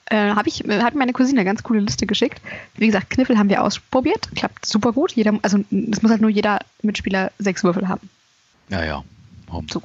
[0.06, 2.42] Äh, hab ich, äh, hat meine Cousine eine ganz coole Liste geschickt.
[2.76, 4.30] Wie gesagt, Kniffel haben wir ausprobiert.
[4.36, 5.12] Klappt super gut.
[5.14, 5.60] Jeder, also
[5.92, 8.10] es muss halt nur jeder Mitspieler sechs Würfel haben.
[8.70, 9.04] Ja, ja.
[9.48, 9.68] Warum?
[9.70, 9.82] So.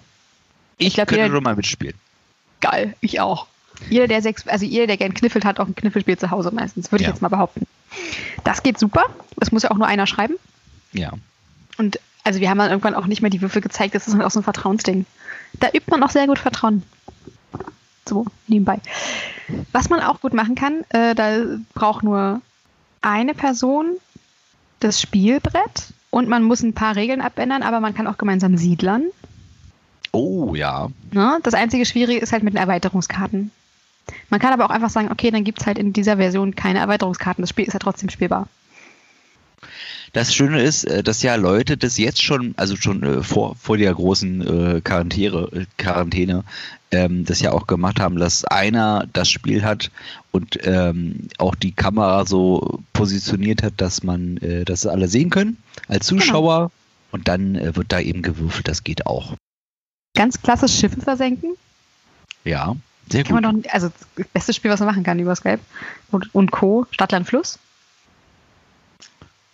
[0.79, 1.95] Ich, Ich glaub, könnte jeder- mal mitspielen.
[2.61, 3.47] Geil, ich auch.
[3.91, 6.91] Jeder, der sechs, also jeder, der gern kniffelt, hat auch ein Kniffelspiel zu Hause meistens,
[6.93, 7.13] würde ich Ja.
[7.13, 7.67] jetzt mal behaupten.
[8.45, 9.05] Das geht super.
[9.41, 10.35] Es muss ja auch nur einer schreiben.
[10.93, 11.13] Ja.
[11.77, 13.95] Und also wir haben dann irgendwann auch nicht mehr die Würfel gezeigt.
[13.95, 15.05] Das ist halt auch so ein Vertrauensding.
[15.55, 16.83] Da übt man auch sehr gut Vertrauen.
[18.09, 18.81] So, nebenbei.
[19.73, 21.41] Was man auch gut machen kann, äh, da
[21.75, 22.41] braucht nur
[23.03, 23.97] eine Person
[24.81, 29.03] das Spielbrett Und man muss ein paar Regeln abändern, aber man kann auch gemeinsam siedlern.
[30.15, 30.91] Oh ja.
[31.13, 31.39] Ne?
[31.43, 33.51] Das einzige Schwierige ist halt mit den Erweiterungskarten.
[34.29, 36.79] Man kann aber auch einfach sagen, okay, dann gibt es halt in dieser Version keine
[36.79, 37.43] Erweiterungskarten.
[37.43, 38.49] Das Spiel ist ja trotzdem spielbar.
[40.13, 43.93] Das Schöne ist, dass ja Leute das jetzt schon, also schon äh, vor, vor der
[43.93, 46.45] großen äh, Quarantäne, äh, Quarantäne
[46.93, 49.91] ähm, das ja auch gemacht haben, dass einer das Spiel hat
[50.31, 55.57] und ähm, auch die Kamera so positioniert hat, dass man äh, das alle sehen können
[55.89, 56.59] als Zuschauer.
[56.59, 56.73] Genau.
[57.11, 59.35] Und dann äh, wird da eben gewürfelt, das geht auch.
[60.15, 61.57] Ganz klassisch Schiffe versenken.
[62.45, 62.77] Ja,
[63.11, 63.43] sehr kann gut.
[63.43, 65.61] Man doch, also das beste Spiel, was man machen kann über Skype
[66.11, 66.87] und, und Co.
[66.91, 67.59] Stadtland Fluss.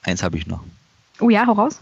[0.03, 0.63] Eins habe ich noch.
[1.21, 1.81] Oh ja, hau raus.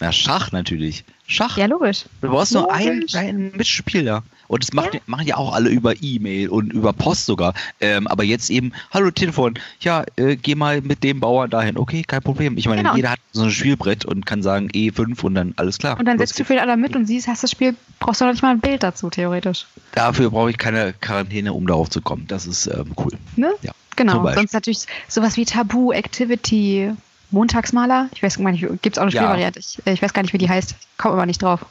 [0.00, 1.04] Na, Schach natürlich.
[1.26, 1.56] Schach.
[1.56, 2.04] Ja, logisch.
[2.20, 4.22] Du brauchst nur einen, einen Mitspieler.
[4.46, 5.00] Und das macht, ja.
[5.06, 7.54] machen ja auch alle über E-Mail und über Post sogar.
[7.80, 11.78] Ähm, aber jetzt eben, hallo Telefon, ja, äh, geh mal mit dem Bauern dahin.
[11.78, 12.58] Okay, kein Problem.
[12.58, 12.96] Ich meine, genau.
[12.96, 15.98] jeder hat so ein Spielbrett und kann sagen E5 und dann alles klar.
[15.98, 18.32] Und dann setzt du für alle mit und siehst, hast das Spiel, brauchst du noch
[18.32, 19.66] nicht mal ein Bild dazu, theoretisch.
[19.92, 22.26] Dafür brauche ich keine Quarantäne, um darauf zu kommen.
[22.28, 23.12] Das ist ähm, cool.
[23.36, 23.52] Ne?
[23.62, 23.72] Ja.
[23.96, 26.92] Genau, sonst natürlich sowas wie Tabu, Activity,
[27.34, 28.08] Montagsmaler.
[28.14, 29.60] Ich weiß gar nicht, gibt es auch eine Spielvariante.
[29.60, 29.66] Ja.
[29.66, 30.74] Ich, ich, weiß gar nicht, wie die heißt.
[30.96, 31.66] Komme aber nicht drauf.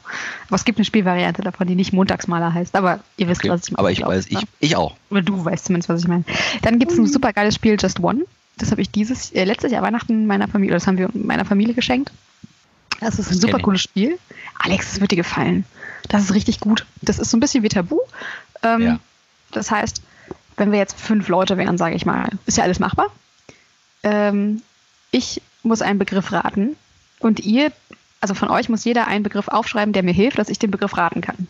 [0.46, 2.76] Aber es gibt eine Spielvariante davon, die nicht Montagsmaler heißt.
[2.76, 3.50] Aber ihr wisst, okay.
[3.50, 3.78] was ich meine.
[3.80, 4.94] Aber ich weiß, ich, ich auch.
[5.10, 6.24] Oder du weißt zumindest, was ich meine.
[6.62, 8.24] Dann gibt es ein super geiles Spiel, Just One.
[8.58, 11.74] Das habe ich dieses, äh, letztes Jahr Weihnachten meiner Familie, das haben wir meiner Familie
[11.74, 12.12] geschenkt.
[13.00, 14.18] Das ist ein das super cooles Spiel.
[14.58, 15.64] Alex, das wird dir gefallen.
[16.08, 16.86] Das ist richtig gut.
[17.02, 17.98] Das ist so ein bisschen wie Tabu.
[18.62, 18.98] Ähm, ja.
[19.50, 20.02] Das heißt,
[20.56, 23.06] wenn wir jetzt fünf Leute wären, sage ich mal, ist ja alles machbar.
[24.04, 24.62] Ähm,
[25.10, 26.76] ich muss einen Begriff raten
[27.18, 27.72] und ihr,
[28.20, 30.96] also von euch muss jeder einen Begriff aufschreiben, der mir hilft, dass ich den Begriff
[30.96, 31.48] raten kann.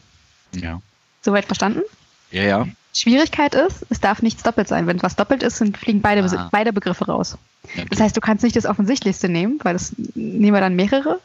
[0.54, 0.80] Ja.
[1.22, 1.82] Soweit verstanden?
[2.30, 2.66] Ja, ja.
[2.94, 4.86] Schwierigkeit ist, es darf nichts doppelt sein.
[4.86, 6.48] Wenn was doppelt ist, sind, fliegen beide, ah.
[6.52, 7.36] beide Begriffe raus.
[7.64, 7.86] Okay.
[7.90, 11.20] Das heißt, du kannst nicht das Offensichtlichste nehmen, weil das nehmen wir dann mehrere.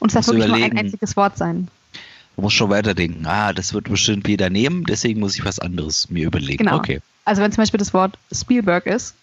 [0.00, 0.70] Und es darf wirklich überlegen.
[0.70, 1.68] nur ein einziges Wort sein.
[2.34, 3.24] Du musst schon weiterdenken.
[3.26, 6.64] Ah, das wird bestimmt jeder nehmen, deswegen muss ich was anderes mir überlegen.
[6.64, 6.76] Genau.
[6.76, 7.00] Okay.
[7.24, 9.14] Also wenn zum Beispiel das Wort Spielberg ist,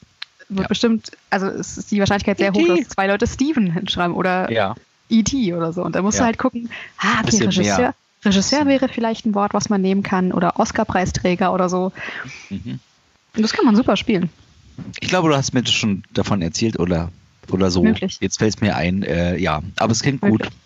[0.49, 0.67] wird ja.
[0.67, 4.75] bestimmt, also es ist die Wahrscheinlichkeit sehr hoch, dass zwei Leute Steven hinschreiben oder ja.
[5.09, 5.53] E.T.
[5.53, 5.83] oder so.
[5.83, 6.23] Und da musst ja.
[6.23, 7.93] du halt gucken, ah, okay, Regisseur,
[8.25, 11.91] Regisseur wäre vielleicht ein Wort, was man nehmen kann oder Oscar-Preisträger oder so.
[12.49, 12.79] Mhm.
[13.35, 14.29] Und das kann man super spielen.
[14.99, 17.11] Ich glaube, du hast mir schon davon erzählt oder,
[17.51, 17.83] oder so.
[17.83, 18.17] Möglich.
[18.19, 20.49] Jetzt fällt es mir ein, äh, ja, aber es klingt Möglich.
[20.49, 20.57] gut.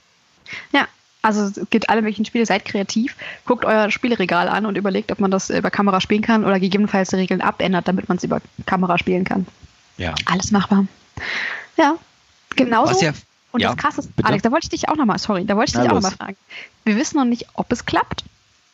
[0.72, 0.88] Ja,
[1.22, 3.15] also es gibt alle möglichen Spiele, seid kreativ,
[3.46, 7.10] guckt euer Spieleregal an und überlegt, ob man das über Kamera spielen kann oder gegebenenfalls
[7.10, 9.48] die Regeln abändert, damit man es über Kamera spielen kann.
[9.97, 10.15] Ja.
[10.25, 10.86] Alles machbar.
[11.77, 11.95] Ja,
[12.56, 13.03] genauso.
[13.03, 13.13] Ja,
[13.51, 14.27] und ja, das Krasse ist, bitte?
[14.27, 16.12] Alex, da wollte ich dich auch nochmal, sorry, da wollte ich dich Na, auch nochmal
[16.12, 16.38] fragen.
[16.84, 18.23] Wir wissen noch nicht, ob es klappt.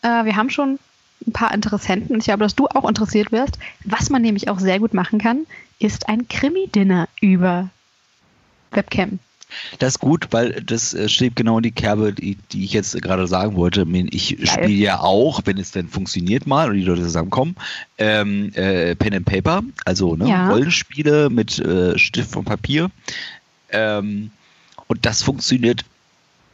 [0.02, 0.80] Äh, wir haben schon
[1.28, 3.60] ein paar Interessenten und ich glaube, dass du auch interessiert wirst.
[3.84, 5.46] Was man nämlich auch sehr gut machen kann,
[5.80, 7.70] ist ein Krimi-Dinner über
[8.72, 9.20] Webcam.
[9.80, 13.00] Das ist gut, weil das äh, steht genau in die Kerbe, die, die ich jetzt
[13.02, 13.86] gerade sagen wollte.
[14.12, 17.56] Ich spiele ja auch, wenn es denn funktioniert mal und die Leute zusammenkommen,
[17.98, 20.50] ähm, äh, Pen and Paper, also ne, ja.
[20.50, 22.92] Rollenspiele mit äh, Stift und Papier.
[23.72, 24.32] Ähm,
[24.88, 25.86] und das funktioniert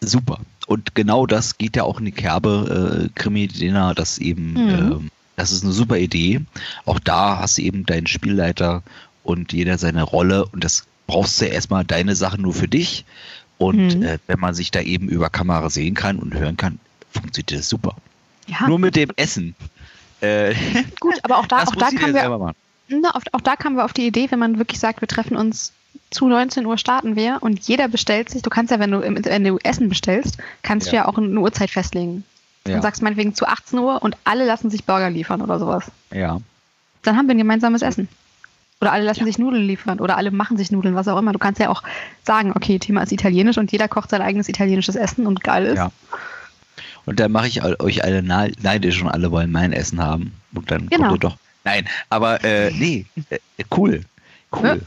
[0.01, 0.39] super.
[0.67, 4.69] Und genau das geht ja auch in die Kerbe, äh, Krimi-Dinner, das eben, mhm.
[4.69, 6.41] ähm, das ist eine super Idee.
[6.85, 8.83] Auch da hast du eben deinen Spielleiter
[9.23, 13.05] und jeder seine Rolle und das brauchst du erstmal deine Sachen nur für dich.
[13.57, 14.03] Und mhm.
[14.03, 16.79] äh, wenn man sich da eben über Kamera sehen kann und hören kann,
[17.11, 17.95] funktioniert das super.
[18.47, 18.67] Ja.
[18.67, 19.55] Nur mit dem Essen.
[20.21, 20.53] Äh,
[20.99, 22.53] Gut, aber auch da, auch da kamen wir,
[22.87, 25.35] na, auf, auch da kamen wir auf die Idee, wenn man wirklich sagt, wir treffen
[25.35, 25.73] uns
[26.11, 29.43] zu 19 Uhr starten wir und jeder bestellt sich, du kannst ja, wenn du, wenn
[29.43, 30.91] du Essen bestellst, kannst ja.
[30.91, 32.23] du ja auch eine Uhrzeit festlegen.
[32.67, 32.75] Ja.
[32.75, 35.85] Und sagst meinetwegen zu 18 Uhr und alle lassen sich Burger liefern oder sowas.
[36.11, 36.39] Ja.
[37.03, 38.07] Dann haben wir ein gemeinsames Essen.
[38.81, 39.25] Oder alle lassen ja.
[39.25, 41.31] sich Nudeln liefern oder alle machen sich Nudeln, was auch immer.
[41.31, 41.83] Du kannst ja auch
[42.23, 45.77] sagen, okay, Thema ist italienisch und jeder kocht sein eigenes italienisches Essen und geil ist.
[45.77, 45.91] Ja.
[47.05, 50.33] Und dann mache ich euch alle neidisch und alle wollen mein Essen haben.
[50.53, 51.09] Und dann genau.
[51.09, 51.37] kommt ihr doch.
[51.63, 53.39] Nein, aber äh, nee, äh,
[53.75, 54.01] cool.
[54.51, 54.81] Cool.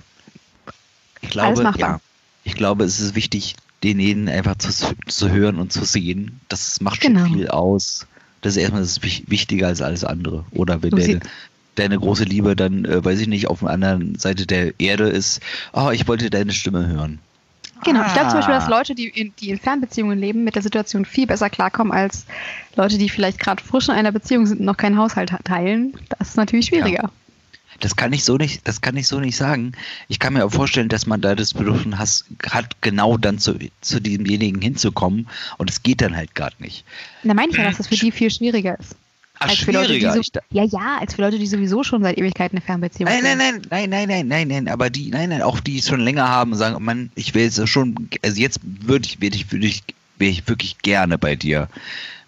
[1.20, 2.00] Ich glaube, ja,
[2.44, 6.40] ich glaube, es ist wichtig, den jeden einfach zu, zu hören und zu sehen.
[6.48, 7.26] Das macht schon genau.
[7.26, 8.06] viel aus.
[8.40, 10.44] Das ist erstmal das ist wichtiger als alles andere.
[10.52, 11.20] Oder wenn der,
[11.78, 15.40] deine große Liebe dann, äh, weiß ich nicht, auf der anderen Seite der Erde ist,
[15.72, 17.18] oh, ich wollte deine Stimme hören.
[17.84, 18.70] Genau, ich glaube zum Beispiel, dass ah.
[18.70, 22.26] Leute, die in, die in Fernbeziehungen leben, mit der Situation viel besser klarkommen als
[22.74, 25.94] Leute, die vielleicht gerade frisch in einer Beziehung sind und noch keinen Haushalt teilen.
[26.18, 27.04] Das ist natürlich schwieriger.
[27.04, 27.10] Ja.
[27.80, 29.72] Das kann ich so nicht, das kann ich so nicht sagen.
[30.08, 34.00] Ich kann mir auch vorstellen, dass man da das Bedürfnis hat, genau dann zu, zu
[34.00, 36.84] demjenigen hinzukommen und es geht dann halt gerade nicht.
[37.22, 38.96] Da meine ich ja, dass das für die viel schwieriger ist.
[39.40, 40.20] Ach, als für Leute, die so,
[40.50, 43.66] ja, ja, als für Leute, die sowieso schon seit Ewigkeiten eine Fernbeziehung Nein, nein, führen.
[43.70, 46.28] nein, nein, nein, nein, nein, nein, aber die, nein, nein, auch die es schon länger
[46.28, 49.66] haben und sagen, Mann, ich will jetzt schon, also jetzt würde ich, würde ich, würde
[49.66, 49.82] ich,
[50.18, 51.68] wäre ich wirklich gerne bei dir.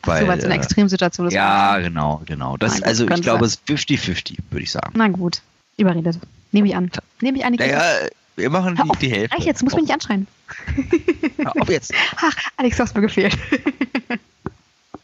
[0.02, 1.34] Ach so, weil es eine äh, Extremsituation ist.
[1.34, 2.56] Ja, genau, genau.
[2.56, 3.60] Das, gut, also ich glaube, sein.
[3.66, 4.92] es ist 50-50, würde ich sagen.
[4.94, 5.42] Na gut,
[5.76, 6.18] überredet.
[6.52, 6.90] Nehme ich an.
[7.20, 7.54] Nehme ich an.
[7.54, 7.82] Naja,
[8.36, 9.36] wir machen die, auf, die Hälfte.
[9.36, 10.26] Reich jetzt, muss mich nicht anschreien.
[11.36, 11.92] Hör auf jetzt.
[12.16, 13.36] Ach, Alex, du hast mir gefehlt.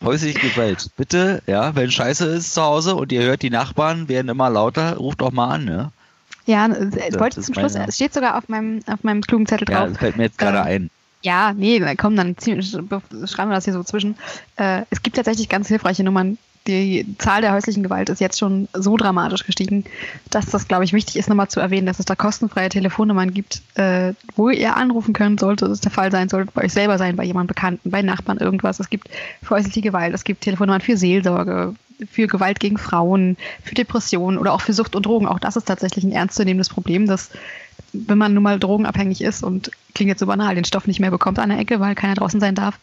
[0.07, 0.89] Häusliche Gewalt.
[0.97, 4.97] Bitte, ja, wenn Scheiße ist zu Hause und ihr hört, die Nachbarn werden immer lauter,
[4.97, 5.93] ruft doch mal an, ne?
[6.47, 9.69] Ja, äh, Das wollte zum Schluss, es steht sogar auf meinem, auf meinem klugen Zettel
[9.69, 9.89] Ja, drauf.
[9.91, 10.91] das fällt mir jetzt gerade Ähm, ein.
[11.23, 12.89] Ja, nee, komm, dann schreiben
[13.51, 14.17] wir das hier so zwischen.
[14.57, 16.39] Äh, es gibt tatsächlich ganz hilfreiche Nummern.
[16.67, 19.85] Die Zahl der häuslichen Gewalt ist jetzt schon so dramatisch gestiegen,
[20.31, 23.63] dass das, glaube ich, wichtig ist, nochmal zu erwähnen, dass es da kostenfreie Telefonnummern gibt,
[23.75, 27.17] äh, wo ihr anrufen könnt, sollte es der Fall sein, sollte bei euch selber sein,
[27.17, 28.81] bei jemandem Bekannten, bei Nachbarn irgendwas.
[28.81, 29.09] Es gibt
[29.43, 31.75] für häusliche Gewalt, es gibt Telefonnummern für Seelsorge,
[32.11, 35.27] für Gewalt gegen Frauen, für Depressionen oder auch für Sucht und Drogen.
[35.27, 37.31] Auch das ist tatsächlich ein ernstzunehmendes Problem, dass
[37.93, 41.11] wenn man nun mal drogenabhängig ist und klingt jetzt so banal, den Stoff nicht mehr
[41.11, 42.79] bekommt an der Ecke, weil keiner draußen sein darf,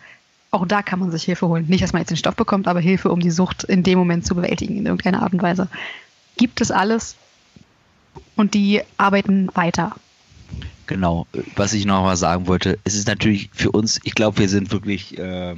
[0.53, 1.65] auch da kann man sich Hilfe holen.
[1.67, 4.25] Nicht, dass man jetzt den Stoff bekommt, aber Hilfe, um die Sucht in dem Moment
[4.25, 5.67] zu bewältigen, in irgendeiner Art und Weise.
[6.37, 7.15] Gibt es alles
[8.35, 9.95] und die arbeiten weiter.
[10.85, 14.49] Genau, was ich noch mal sagen wollte, es ist natürlich für uns, ich glaube, wir
[14.49, 15.55] sind wirklich, äh,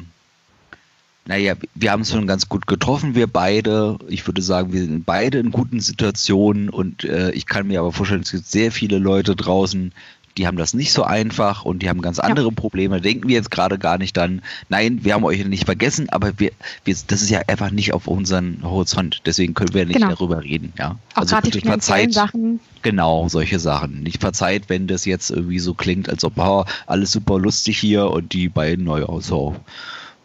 [1.25, 3.97] naja, wir haben es schon ganz gut getroffen, wir beide.
[4.07, 7.91] Ich würde sagen, wir sind beide in guten Situationen und äh, ich kann mir aber
[7.91, 9.91] vorstellen, es gibt sehr viele Leute draußen,
[10.37, 12.99] die haben das nicht so einfach und die haben ganz andere Probleme.
[12.99, 16.51] Denken wir jetzt gerade gar nicht dann, nein, wir haben euch nicht vergessen, aber wir,
[16.83, 19.21] wir, das ist ja einfach nicht auf unseren Horizont.
[19.25, 20.09] Deswegen können wir nicht Genau.
[20.09, 20.73] darüber reden.
[20.77, 20.97] Ja?
[21.13, 22.59] Auch gerade die bitte finanziellen Sachen.
[22.81, 24.03] Genau, solche Sachen.
[24.03, 28.09] Nicht verzeiht, wenn das jetzt irgendwie so klingt, als ob oh, alles super lustig hier
[28.11, 29.55] und die beiden, naja, so.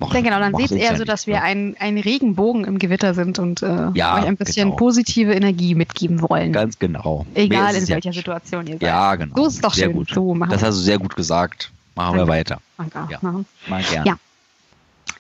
[0.01, 3.15] Macht, Ja, genau, dann seht eher ja so, dass wir ein, ein Regenbogen im Gewitter
[3.15, 4.77] sind und äh, Ja, euch ein bisschen genau.
[4.77, 6.53] positive Energie mitgeben wollen.
[6.53, 7.27] Ganz genau.
[7.35, 8.13] Egal in welcher.
[8.13, 8.83] Situation ihr seid.
[8.83, 9.37] Ja, genau.
[9.37, 9.97] So ist es doch sehr schön.
[9.97, 10.11] Gut.
[10.11, 11.71] So machen das wir hast du sehr gut gesagt.
[11.95, 12.33] Machen wir Danke.
[12.33, 12.59] weiter.
[12.79, 13.07] Danke.
[13.11, 13.19] Ja.
[13.21, 13.47] Machen.
[13.69, 14.07] Mal gern.
[14.07, 14.15] Ja.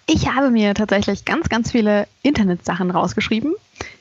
[0.07, 3.55] Ich habe mir tatsächlich ganz, ganz viele Internetsachen rausgeschrieben,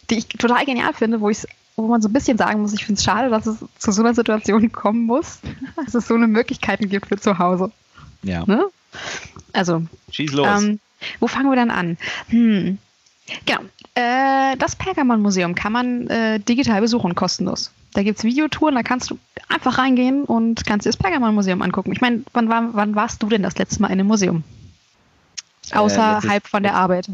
[0.10, 2.86] die ich total genial finde, wo ich wo man so ein bisschen sagen muss, ich
[2.86, 5.40] finde es schade, dass es zu so einer Situation kommen muss,
[5.78, 7.72] dass es so eine Möglichkeiten gibt für zu Hause.
[8.22, 8.44] Ja.
[8.46, 8.66] Ne?
[9.54, 10.48] Also, Schieß los.
[10.64, 10.80] ähm,
[11.20, 11.98] wo fangen wir dann an?
[12.30, 12.78] Hm.
[13.46, 13.60] Genau.
[13.96, 17.72] Äh, das Pergamon-Museum kann man äh, digital besuchen, kostenlos.
[17.94, 19.18] Da gibt es Videotouren, da kannst du
[19.50, 21.92] einfach reingehen und kannst dir das Pergamon-Museum angucken.
[21.92, 24.44] Ich meine, wann, war, wann warst du denn das letzte Mal in einem Museum?
[25.72, 27.08] Äh, Außerhalb letztes- von der Arbeit.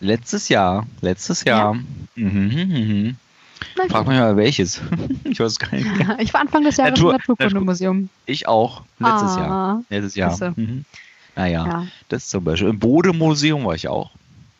[0.00, 0.86] letztes Jahr.
[1.00, 1.74] Letztes Jahr.
[1.74, 1.84] Mhm,
[2.16, 3.16] mhm, mhm.
[3.76, 4.80] Na, Frag mich mal welches.
[5.24, 5.86] ich weiß gar nicht.
[6.20, 8.08] ich war Anfang des Jahres Natur- im Naturkundemuseum.
[8.26, 8.82] Ich auch.
[8.98, 9.40] Letztes Ah.
[9.40, 9.82] Jahr.
[9.90, 10.52] Letztes Jahr.
[10.56, 10.84] Mhm.
[11.38, 11.86] Naja, Ja.
[12.08, 12.68] das zum Beispiel.
[12.68, 14.10] Im Bodemuseum war ich auch.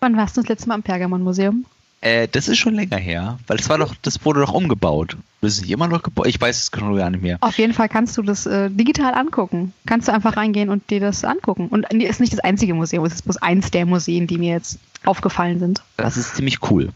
[0.00, 1.66] Wann warst du das letzte Mal im Pergamon-Museum?
[2.00, 5.16] Äh, das ist schon länger her, weil es war doch, das wurde doch umgebaut.
[5.40, 6.28] Das ist nicht immer noch gebaut.
[6.28, 7.38] Ich weiß es schon gar nicht mehr.
[7.40, 9.72] Auf jeden Fall kannst du das äh, digital angucken.
[9.86, 11.66] Kannst du einfach reingehen und dir das angucken.
[11.66, 14.52] Und es ist nicht das einzige Museum, es ist bloß eins der Museen, die mir
[14.52, 15.82] jetzt aufgefallen sind.
[15.96, 16.90] Das ist ziemlich cool.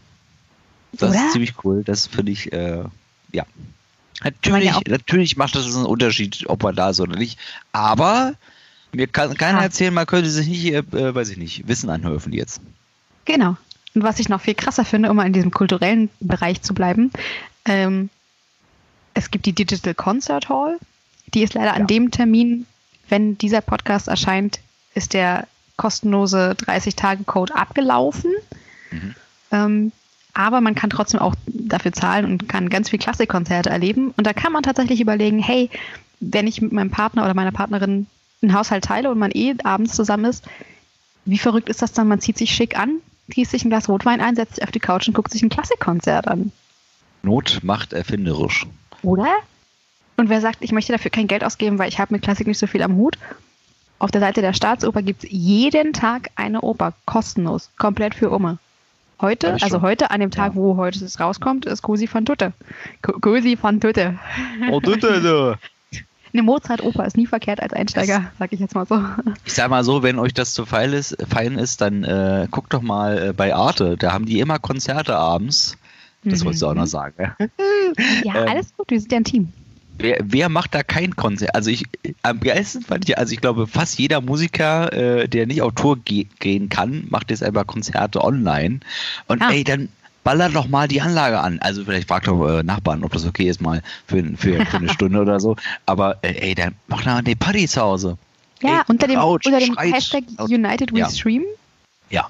[0.93, 1.25] Das Oder?
[1.25, 1.83] ist ziemlich cool.
[1.83, 2.85] Das finde ich, äh,
[3.33, 3.43] ja.
[4.23, 7.37] Natürlich, ja natürlich macht das einen Unterschied, ob man da ist oder nicht.
[7.73, 8.35] Aber
[8.93, 9.63] mir kann keiner Ah.
[9.63, 12.61] erzählen, man könnte sich nicht, äh, weiß ich nicht, Wissen anhöfen jetzt.
[13.25, 13.55] Genau.
[13.95, 17.11] Und was ich noch viel krasser finde, um mal in diesem kulturellen Bereich zu bleiben,
[17.65, 18.09] ähm,
[19.13, 20.77] es gibt die Digital Concert Hall.
[21.33, 21.73] Die ist leider Ja.
[21.73, 22.65] an dem Termin,
[23.09, 24.59] wenn dieser Podcast erscheint,
[24.95, 28.31] ist der kostenlose 30-Tage-Code abgelaufen.
[28.91, 29.15] Mhm.
[29.51, 29.91] Ähm,
[30.33, 34.11] aber man kann trotzdem auch dafür zahlen und kann ganz viel Klassikkonzerte erleben.
[34.17, 35.69] Und da kann man tatsächlich überlegen, hey,
[36.19, 38.07] wenn ich mit meinem Partner oder meiner Partnerin
[38.43, 40.45] einen Haushalt teile und man eh abends zusammen ist,
[41.25, 42.07] wie verrückt ist das dann?
[42.07, 44.79] Man zieht sich schick an, gießt sich ein Glas Rotwein ein, setzt sich auf die
[44.79, 46.51] Couch und guckt sich ein Klassikkonzert an.
[47.21, 48.67] Not macht erfinderisch.
[49.01, 49.31] Oder?
[50.17, 52.59] Und wer sagt, ich möchte dafür kein Geld ausgeben, weil ich habe mit Klassik nicht
[52.59, 53.17] so viel am Hut?
[53.99, 58.57] Auf der Seite der Staatsoper gibt es jeden Tag eine Oper, kostenlos, komplett für Oma.
[59.21, 60.55] Heute, also heute, an dem Tag, ja.
[60.55, 62.51] wo heute es rauskommt, ist Cosi van Tutte.
[63.01, 64.19] Co- Cosi van Tutte.
[64.69, 65.57] Oh, bitte, du.
[66.33, 68.99] Eine Mozart-Oper ist nie verkehrt als Einsteiger, sag ich jetzt mal so.
[69.45, 72.73] Ich sag mal so, wenn euch das zu fein ist, fein ist dann äh, guckt
[72.73, 73.97] doch mal äh, bei Arte.
[73.97, 75.77] Da haben die immer Konzerte abends.
[76.23, 76.45] Das Mhm.
[76.45, 77.15] wolltest du auch noch sagen.
[77.19, 77.35] Ja?
[78.23, 79.53] Ja, Ähm, alles gut, wir sind ja ein Team.
[79.99, 81.53] Wer, wer macht da kein Konzert?
[81.53, 81.85] Also ich
[82.23, 85.97] am geilsten fand ich, also ich glaube, fast jeder Musiker, äh, der nicht auf Tour
[85.97, 88.79] ge gehen kann, macht jetzt einfach Konzerte online.
[89.27, 89.51] Und Ah.
[89.51, 89.89] ey, dann
[90.23, 91.59] baller doch mal die Anlage an.
[91.59, 94.89] Also vielleicht fragt doch eure Nachbarn, ob das okay ist, mal für, für, für eine
[94.93, 95.55] Stunde oder so.
[95.85, 98.17] Aber äh, ey, dann mach doch eine Party zu Hause.
[98.61, 100.23] Ja, Ey, unter dem, laut, unter dem schreit Hashtag.
[100.39, 101.09] United We Ja.
[101.09, 101.43] Stream.
[102.09, 102.29] Ja.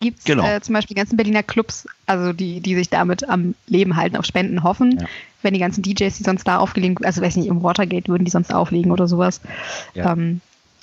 [0.00, 0.44] gibt es Genau.
[0.46, 4.16] äh, zum Beispiel die ganzen Berliner Clubs, also die, die sich damit am Leben halten,
[4.16, 4.98] auf Spenden hoffen.
[5.00, 5.06] Ja.
[5.42, 8.30] Wenn die ganzen DJs, die sonst da aufgelegt, also weiß nicht, im Watergate würden die
[8.30, 9.40] sonst auflegen oder sowas.
[9.94, 10.12] Ja.
[10.12, 10.40] Ähm,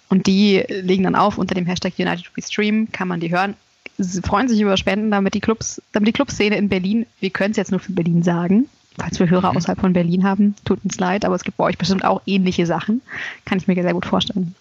[0.09, 3.55] und die legen dann auf unter dem Hashtag United We Stream, kann man die hören.
[3.97, 7.51] Sie freuen sich über Spenden, damit die Clubs, damit die Clubszene in Berlin, wir können
[7.51, 9.57] es jetzt nur für Berlin sagen, falls wir Hörer Mhm.
[9.57, 12.65] außerhalb von Berlin haben, tut uns leid, aber es gibt bei euch bestimmt auch ähnliche
[12.65, 13.01] Sachen.
[13.45, 14.55] Kann ich mir sehr gut vorstellen.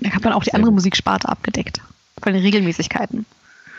[0.00, 0.76] Da hat man auch die Sehr andere gut.
[0.76, 1.80] Musiksparte abgedeckt.
[2.22, 3.26] Von den Regelmäßigkeiten.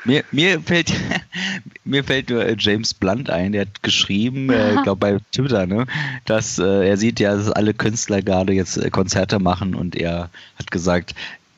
[0.06, 0.94] Mir, mir fällt
[1.84, 5.66] mir fällt nur äh, James Blunt ein, der hat geschrieben, äh, ich glaube bei Twitter,
[5.66, 5.88] ne,
[6.26, 10.30] dass äh, er sieht ja, dass alle Künstler gerade jetzt äh, Konzerte machen und er
[10.60, 11.16] hat gesagt,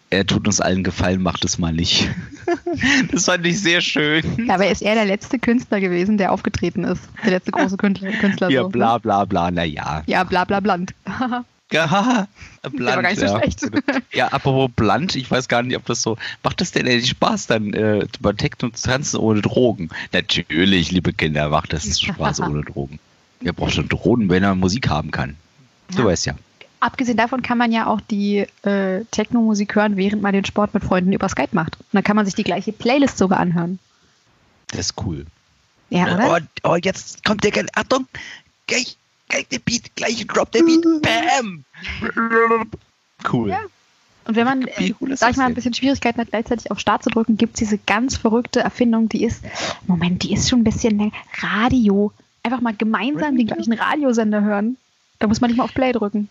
[0.09, 2.09] er tut uns allen Gefallen, macht es mal nicht.
[3.11, 4.47] das fand ich sehr schön.
[4.47, 7.01] Dabei ist er der letzte Künstler gewesen, der aufgetreten ist.
[7.23, 8.11] Der letzte große Künstler.
[8.19, 8.99] Künstler Ja, so, bla ne?
[9.01, 10.03] bla bla, naja.
[10.05, 10.93] Ja, bla bla bland.
[11.69, 12.27] Ja,
[12.63, 13.39] Der war gar nicht so ja.
[13.41, 13.59] schlecht.
[14.13, 16.17] Ja, apropos blunt, ich weiß gar nicht, ob das so.
[16.41, 19.89] Macht das denn endlich Spaß, dann äh, über Techno zu tanzen ohne Drogen?
[20.13, 22.99] Natürlich, liebe Kinder, macht das Spaß ohne Drogen.
[23.41, 25.35] Wer braucht schon Drogen, wenn er Musik haben kann?
[25.91, 26.05] Du Ja.
[26.05, 26.35] weißt ja.
[26.79, 30.83] Abgesehen davon kann man ja auch die äh, Techno-Musik hören, während man den Sport mit
[30.83, 31.77] Freunden über Skype macht.
[31.79, 33.79] Und dann kann man sich die gleiche Playlist sogar anhören.
[34.67, 35.25] Das ist cool.
[35.89, 36.41] Ja, oder?
[36.63, 37.51] Oh, oh, jetzt kommt der.
[37.51, 38.07] Ge- Achtung!
[38.67, 38.97] Gleich,
[39.29, 40.83] gleich der Beat, gleich droppt der Beat.
[41.01, 41.63] Bam!
[43.31, 43.49] Cool.
[43.49, 43.59] Ja.
[44.25, 47.01] Und wenn man, äh, cool sag ich mal, ein bisschen Schwierigkeiten hat, gleichzeitig auf Start
[47.03, 49.41] zu drücken, gibt es diese ganz verrückte Erfindung, die ist,
[49.87, 51.13] Moment, die ist schon ein bisschen länger.
[51.39, 52.11] Radio.
[52.43, 54.75] Einfach mal gemeinsam den gleichen Radiosender hören.
[55.19, 56.27] Da muss man nicht mal auf Play drücken.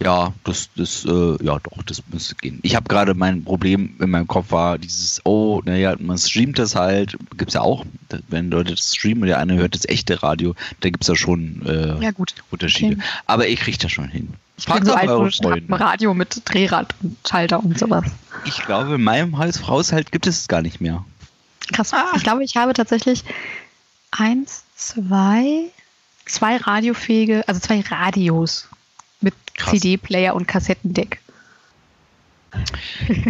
[0.00, 2.60] Ja, das, das, äh, ja doch, das müsste gehen.
[2.62, 6.76] Ich habe gerade mein Problem in meinem Kopf war dieses, oh, naja, man streamt das
[6.76, 7.84] halt, gibt's ja auch,
[8.28, 11.62] wenn Leute das streamen und der eine hört das echte Radio, da gibt's ja schon
[11.66, 12.34] äh, Ja, gut.
[12.50, 12.94] Unterschiede.
[12.94, 13.02] Okay.
[13.26, 14.28] Aber ich krieg das schon hin.
[14.56, 15.80] Ich bin Fragt so doch alt, Freunde.
[15.80, 18.04] Radio mit Drehrad und Schalter und sowas.
[18.44, 21.04] Ich glaube, in meinem Haus- Haushalt gibt es es gar nicht mehr.
[21.72, 21.92] Krass.
[22.16, 23.24] Ich glaube, ich habe tatsächlich
[24.10, 25.64] eins, zwei,
[26.24, 28.68] zwei radiofähige, also zwei Radios
[29.20, 29.34] mit.
[29.70, 31.20] CD-Player und Kassettendeck.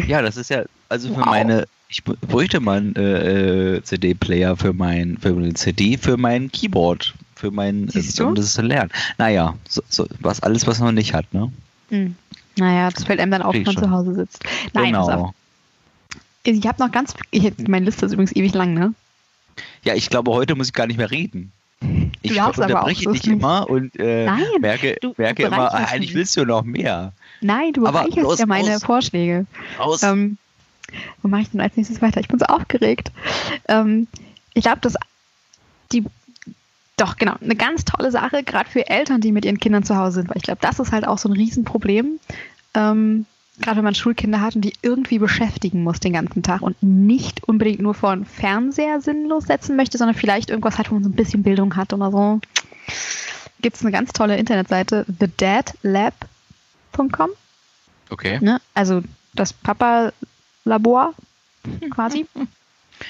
[0.06, 1.26] Ja, das ist ja, also für Wow.
[1.26, 6.16] meine, ich br- bräuchte mal einen äh, äh, CD-Player für mein, für eine CD, für
[6.16, 8.90] mein Keyboard, für mein, äh, um das zu lernen.
[9.16, 11.50] Naja, so, so, was alles, was man nicht hat, ne?
[11.90, 12.14] Hm.
[12.56, 13.82] Naja, das fällt einem dann auf, wenn man schon.
[13.84, 14.44] zu Hause sitzt.
[14.74, 15.32] Nein, genau.
[16.44, 18.94] ich habe noch ganz, ich, meine Liste ist übrigens ewig lang, ne?
[19.84, 21.52] Ja, ich glaube, heute muss ich gar nicht mehr reden.
[22.22, 25.92] Ich auch unterbreche so dich immer und äh, Nein, merke, du- du merke immer, bereicherst
[25.92, 27.12] eigentlich willst du noch mehr.
[27.40, 28.84] Nein, du Aber bereicherst los, ja meine los.
[28.84, 29.46] Vorschläge.
[29.78, 30.02] Aus.
[30.02, 30.36] Ähm,
[31.22, 32.20] wo mache ich denn als nächstes weiter?
[32.20, 33.12] Ich bin so aufgeregt.
[33.68, 34.08] Ähm,
[34.54, 34.94] ich glaube, dass
[35.92, 36.04] die
[36.96, 40.14] doch genau eine ganz tolle Sache, gerade für Eltern, die mit ihren Kindern zu Hause
[40.16, 42.18] sind, weil ich glaube, das ist halt auch so ein Riesenproblem.
[42.74, 43.26] Ähm,
[43.60, 47.44] gerade wenn man Schulkinder hat und die irgendwie beschäftigen muss den ganzen Tag und nicht
[47.44, 51.10] unbedingt nur vor einen Fernseher sinnlos setzen möchte, sondern vielleicht irgendwas hat, wo man so
[51.10, 52.40] ein bisschen Bildung hat oder so.
[53.60, 57.30] Gibt es eine ganz tolle Internetseite, thedadlab.com.
[58.10, 58.38] okay.
[58.40, 58.60] Ne?
[58.74, 59.02] Also
[59.34, 61.14] das Papa-Labor
[61.90, 62.26] quasi.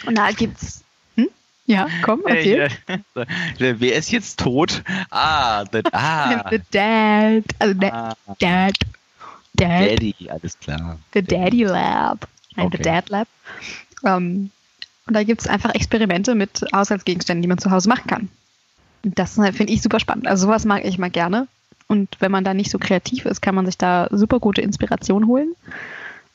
[0.07, 0.83] Und da gibt's.
[1.17, 1.29] Hm?
[1.67, 2.71] Ja, komm, erzähl.
[2.87, 3.25] Äh, ja.
[3.79, 4.83] Wer ist jetzt tot?
[5.11, 7.45] Ah, the, ah, The Dad.
[7.59, 8.75] Also da- ah Dad.
[9.59, 9.91] Dad.
[9.91, 10.99] Daddy, alles klar.
[11.15, 12.29] The Daddy Lab.
[12.57, 12.83] Nein, The Okay.
[12.83, 13.29] Dad Lab.
[14.05, 14.51] Ähm,
[15.07, 18.29] und da gibt's einfach Experimente mit Haushaltsgegenständen, die man zu Hause machen kann.
[19.05, 20.27] Und das äh, finde ich super spannend.
[20.27, 21.49] Also sowas mag ich mal gerne.
[21.87, 25.27] Und wenn man da nicht so kreativ ist, kann man sich da super gute Inspiration
[25.27, 25.55] holen.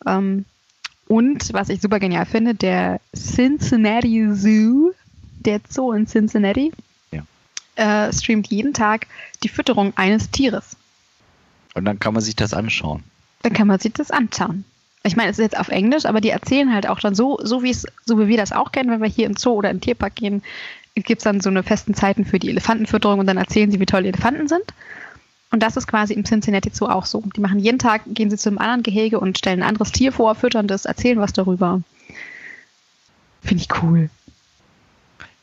[0.07, 0.45] Ähm,
[1.07, 4.91] und was ich super genial finde, der Cincinnati Zoo,
[5.41, 6.71] der Zoo in Cincinnati,
[7.12, 7.23] Ja.
[8.07, 9.05] äh, streamt jeden Tag
[9.43, 10.75] die Fütterung eines Tieres.
[11.75, 13.03] Und dann kann man sich das anschauen.
[13.43, 14.65] Dann kann man sich das anschauen.
[15.03, 17.62] Ich meine, es ist jetzt auf Englisch, aber die erzählen halt auch dann so, so
[17.62, 19.82] wie es, so wie wir das auch kennen, wenn wir hier im Zoo oder im
[19.82, 20.41] Tierpark gehen,
[20.95, 23.86] gibt es dann so eine festen Zeiten für die Elefantenfütterung und dann erzählen sie, wie
[23.86, 24.63] toll die Elefanten sind.
[25.51, 27.21] Und das ist quasi im Cincinnati Zoo auch so.
[27.36, 30.12] Die machen jeden Tag, gehen sie zu einem anderen Gehege und stellen ein anderes Tier
[30.12, 31.82] vor, füttern das, erzählen was darüber.
[33.43, 34.10] Finde ich cool.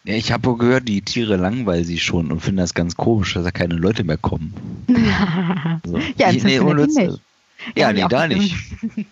[0.04, 3.44] Ja, ich habe gehört, die Tiere langweilen sich schon und finden das ganz komisch, dass
[3.44, 4.54] da keine Leute mehr kommen.
[5.84, 5.98] So.
[6.16, 7.20] Ja, Ich- nee, ohne nicht.
[7.76, 8.56] Ja, nee, da nicht.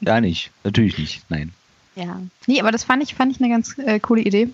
[0.00, 0.50] Da nicht.
[0.64, 1.22] Natürlich nicht.
[1.30, 1.52] Nein.
[1.96, 2.20] Ja.
[2.46, 4.48] Nee, aber das fand ich, fand ich eine ganz äh, coole Idee.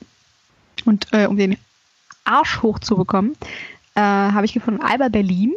[0.85, 1.57] Und äh, um den
[2.25, 3.37] Arsch hochzubekommen,
[3.95, 5.53] äh, habe ich gefunden, Alba Berlin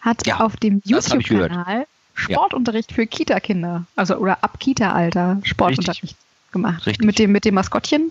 [0.00, 0.80] hat Ja, auf dem.
[0.84, 6.16] YouTube-Kanal Sportunterricht für Kita-Kinder, also oder ab Kita-Alter Sportunterricht
[6.50, 6.86] gemacht.
[6.86, 7.04] Richtig.
[7.04, 8.10] Mit dem, mit dem Maskottchen,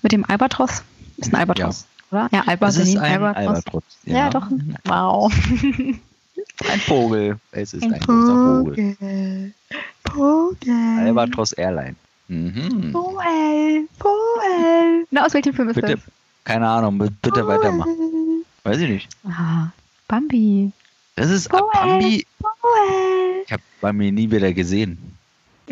[0.00, 0.82] mit dem Albatros.
[1.18, 2.28] Ist ein Albatros, oder?
[2.32, 3.46] Ja, Alba Das ist Berlin, ein Albatros.
[3.46, 3.84] Albatros.
[4.04, 4.30] Ja.
[4.30, 4.46] doch.
[4.84, 5.32] Wow.
[6.70, 7.38] Ein Vogel.
[7.52, 8.34] Es ist ein, Ein großer
[8.64, 8.96] Vogel.
[8.98, 9.52] Vogel.
[10.10, 10.98] Vogel.
[11.00, 11.96] Albatros Airline.
[12.28, 12.92] Mhm.
[12.92, 15.06] Boel, Boel.
[15.10, 16.00] Na, aus welchem Film ist Bitte, das?
[16.44, 17.46] keine Ahnung, bitte Boel.
[17.48, 18.44] weitermachen.
[18.64, 19.08] Weiß ich nicht.
[19.28, 19.68] Ah,
[20.08, 20.72] Bambi.
[21.16, 21.62] Das ist Boel.
[21.72, 22.26] Bambi.
[22.38, 23.42] Boel.
[23.44, 24.98] Ich habe Bambi nie wieder gesehen.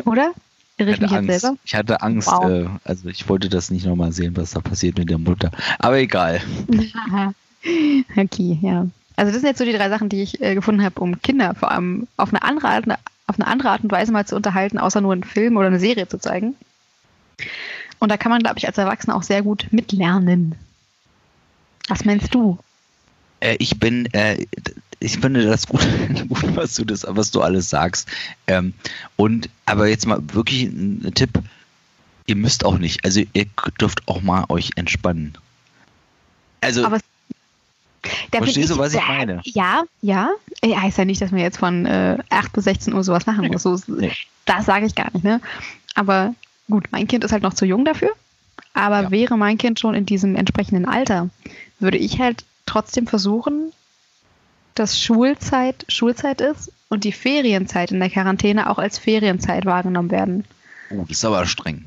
[0.05, 0.33] Oder?
[0.77, 1.41] Irre Ich hatte jetzt Angst.
[1.41, 1.57] selber?
[1.65, 2.27] Ich hatte Angst.
[2.27, 2.49] Wow.
[2.49, 5.51] Äh, also ich wollte das nicht nochmal sehen, was da passiert mit der Mutter.
[5.79, 6.41] Aber egal.
[8.17, 8.87] okay, ja.
[9.21, 11.53] Also das sind jetzt so die drei Sachen, die ich äh, gefunden habe, um Kinder
[11.53, 12.85] vor allem auf eine andere Art,
[13.27, 15.79] auf eine andere Art und Weise mal zu unterhalten, außer nur einen Film oder eine
[15.79, 16.55] Serie zu zeigen.
[17.99, 20.55] Und da kann man, glaube ich, als Erwachsener auch sehr gut mitlernen.
[21.87, 22.57] Was meinst du?
[23.41, 24.43] Äh, ich bin, äh,
[24.99, 25.87] ich finde das gut,
[26.27, 28.09] gut, was du das, was du alles sagst.
[28.47, 28.73] Ähm,
[29.17, 31.43] und aber jetzt mal wirklich ein, Tipp:
[32.25, 33.05] Ihr müsst auch nicht.
[33.05, 33.45] Also ihr
[33.79, 35.37] dürft auch mal euch entspannen.
[36.61, 36.97] Also Aber
[38.31, 39.41] Da Verstehst du, was ich meine?
[39.43, 40.29] Ja, ja.
[40.63, 43.63] Heißt ja nicht, dass man jetzt von äh, 8 bis 16 Uhr sowas machen muss.
[43.63, 44.11] So, Nee.
[44.45, 45.39] Das sage ich gar nicht, ne?
[45.93, 46.33] Aber
[46.69, 48.11] gut, mein Kind ist halt noch zu jung dafür.
[48.73, 49.11] Aber Ja.
[49.11, 51.29] wäre mein Kind schon in diesem entsprechenden Alter,
[51.79, 53.71] würde ich halt trotzdem versuchen,
[54.75, 60.45] dass Schulzeit Schulzeit ist und die Ferienzeit in der Quarantäne auch als Ferienzeit wahrgenommen werden.
[60.91, 61.85] oh, das ist aber streng.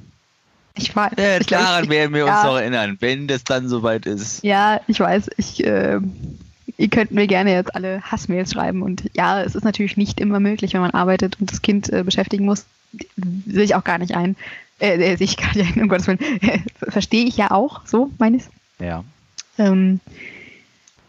[0.77, 1.12] Ich weiß.
[1.18, 2.37] Äh, ich glaub, daran ich, werden wir ja.
[2.37, 4.43] uns noch erinnern, wenn das dann soweit ist.
[4.43, 5.31] Ja, ich weiß.
[5.37, 6.01] Ich, äh,
[6.77, 8.83] ihr könnt mir gerne jetzt alle Hassmails schreiben.
[8.83, 12.03] Und ja, es ist natürlich nicht immer möglich, wenn man arbeitet und das Kind äh,
[12.03, 12.66] beschäftigen muss.
[13.47, 14.37] Sehe ich auch gar nicht ein.
[14.81, 16.18] Äh, äh, sehe ich gar nicht ein, um Gottes Willen.
[16.43, 16.61] Äh,
[16.91, 18.49] Verstehe ich ja auch, so meines.
[18.79, 19.05] Ja.
[19.59, 20.01] Ähm,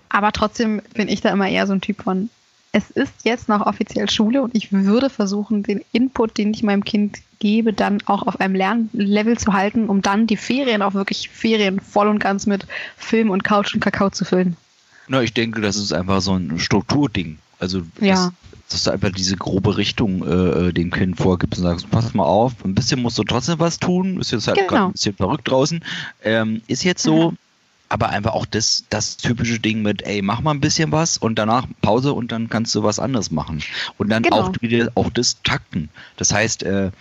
[0.09, 2.29] aber trotzdem bin ich da immer eher so ein Typ von,
[2.75, 6.83] es ist jetzt noch offiziell Schule und ich würde versuchen, den Input, den ich meinem
[6.83, 11.29] Kind gebe, dann auch auf einem Lernlevel zu halten, um dann die Ferien auch wirklich
[11.29, 12.67] Ferien voll und ganz mit
[12.97, 14.57] Film und Couch und Kakao zu füllen.
[15.07, 17.37] Na, ich denke, das ist einfach so ein Strukturding.
[17.59, 18.15] Also, Ja.
[18.15, 18.31] dass,
[18.69, 22.51] dass du einfach diese grobe Richtung äh, dem Kind vorgibst und sagst, pass mal auf,
[22.65, 24.67] ein bisschen musst du trotzdem was tun, ist jetzt halt Genau.
[24.69, 25.81] gerade ein bisschen verrückt draußen.
[26.23, 27.37] Ähm, ist jetzt so, Mhm.
[27.95, 31.39] Aber einfach auch das, das typische Ding mit, ey, mach mal ein bisschen was und
[31.39, 33.63] danach Pause und dann kannst du was anderes machen.
[33.97, 34.41] Und dann Genau.
[34.41, 35.87] auch wieder auch das Takten.
[36.17, 36.91] Das heißt, äh,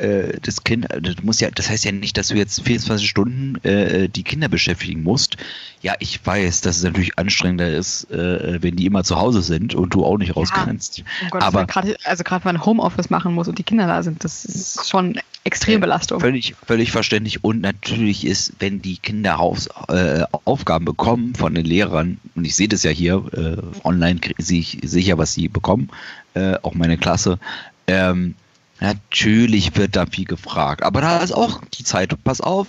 [0.00, 3.08] äh, das Kind, äh, das muss ja, das heißt ja nicht, dass du jetzt 24
[3.08, 5.36] Stunden äh, die Kinder beschäftigen musst.
[5.82, 9.74] Ja, ich weiß, dass es natürlich anstrengender ist, äh, wenn die immer zu Hause sind
[9.74, 10.64] und du auch nicht raus Ja.
[10.64, 11.02] kannst.
[11.22, 14.02] Um Gottes Aber- gerade, also gerade wenn man Homeoffice machen muss und die Kinder da
[14.02, 16.20] sind, das ist schon extrem Belastung.
[16.20, 17.42] Völlig, völlig verständlich.
[17.42, 22.54] Und natürlich ist, wenn die Kinder Haus, äh, Aufgaben bekommen von den Lehrern, und ich
[22.56, 25.88] sehe das ja hier, äh, online sehe ich sicher, was sie bekommen,
[26.34, 27.38] äh, auch meine Klasse,
[27.86, 28.34] ähm,
[28.80, 30.82] natürlich wird da viel gefragt.
[30.82, 32.66] Aber da ist auch die Zeit, pass auf,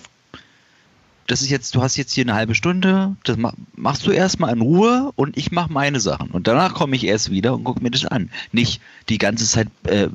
[1.27, 4.53] das ist jetzt, du hast jetzt hier eine halbe Stunde, das ma machst du erstmal
[4.53, 6.29] in Ruhe und ich mache meine Sachen.
[6.31, 8.29] Und danach komme ich erst wieder und gucke mir das an.
[8.51, 10.09] Nicht die ganze Zeit äh,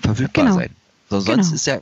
[0.00, 0.56] verfügbar Genau.
[0.56, 0.70] sein.
[1.10, 1.54] So, sonst Genau.
[1.56, 1.80] ist ja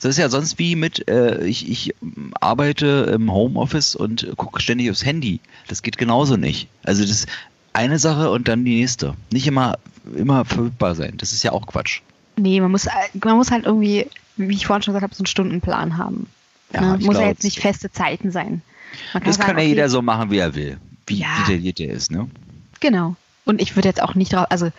[0.00, 1.94] das ist ja sonst wie mit, äh, ich, ich
[2.38, 5.40] arbeite im Homeoffice und gucke ständig aufs Handy.
[5.68, 6.68] Das geht genauso nicht.
[6.82, 7.28] Also das ist
[7.72, 9.14] eine Sache und dann die nächste.
[9.32, 9.78] Nicht immer,
[10.14, 11.14] immer verfügbar sein.
[11.16, 12.02] Das ist ja auch Quatsch.
[12.40, 12.88] Nee, man muss,
[13.22, 16.26] man muss halt irgendwie, wie ich vorhin schon gesagt habe, so einen Stundenplan haben.
[16.72, 16.98] Ja, ne?
[17.04, 18.62] Muss ja jetzt nicht feste Zeiten sein.
[19.12, 20.78] Das sagen, kann ja okay, jeder so machen, wie er will.
[21.06, 21.28] Wie Ja.
[21.40, 22.28] detailliert er ist, ne?
[22.80, 23.16] Genau.
[23.44, 24.70] Und ich würde jetzt auch nicht drauf, also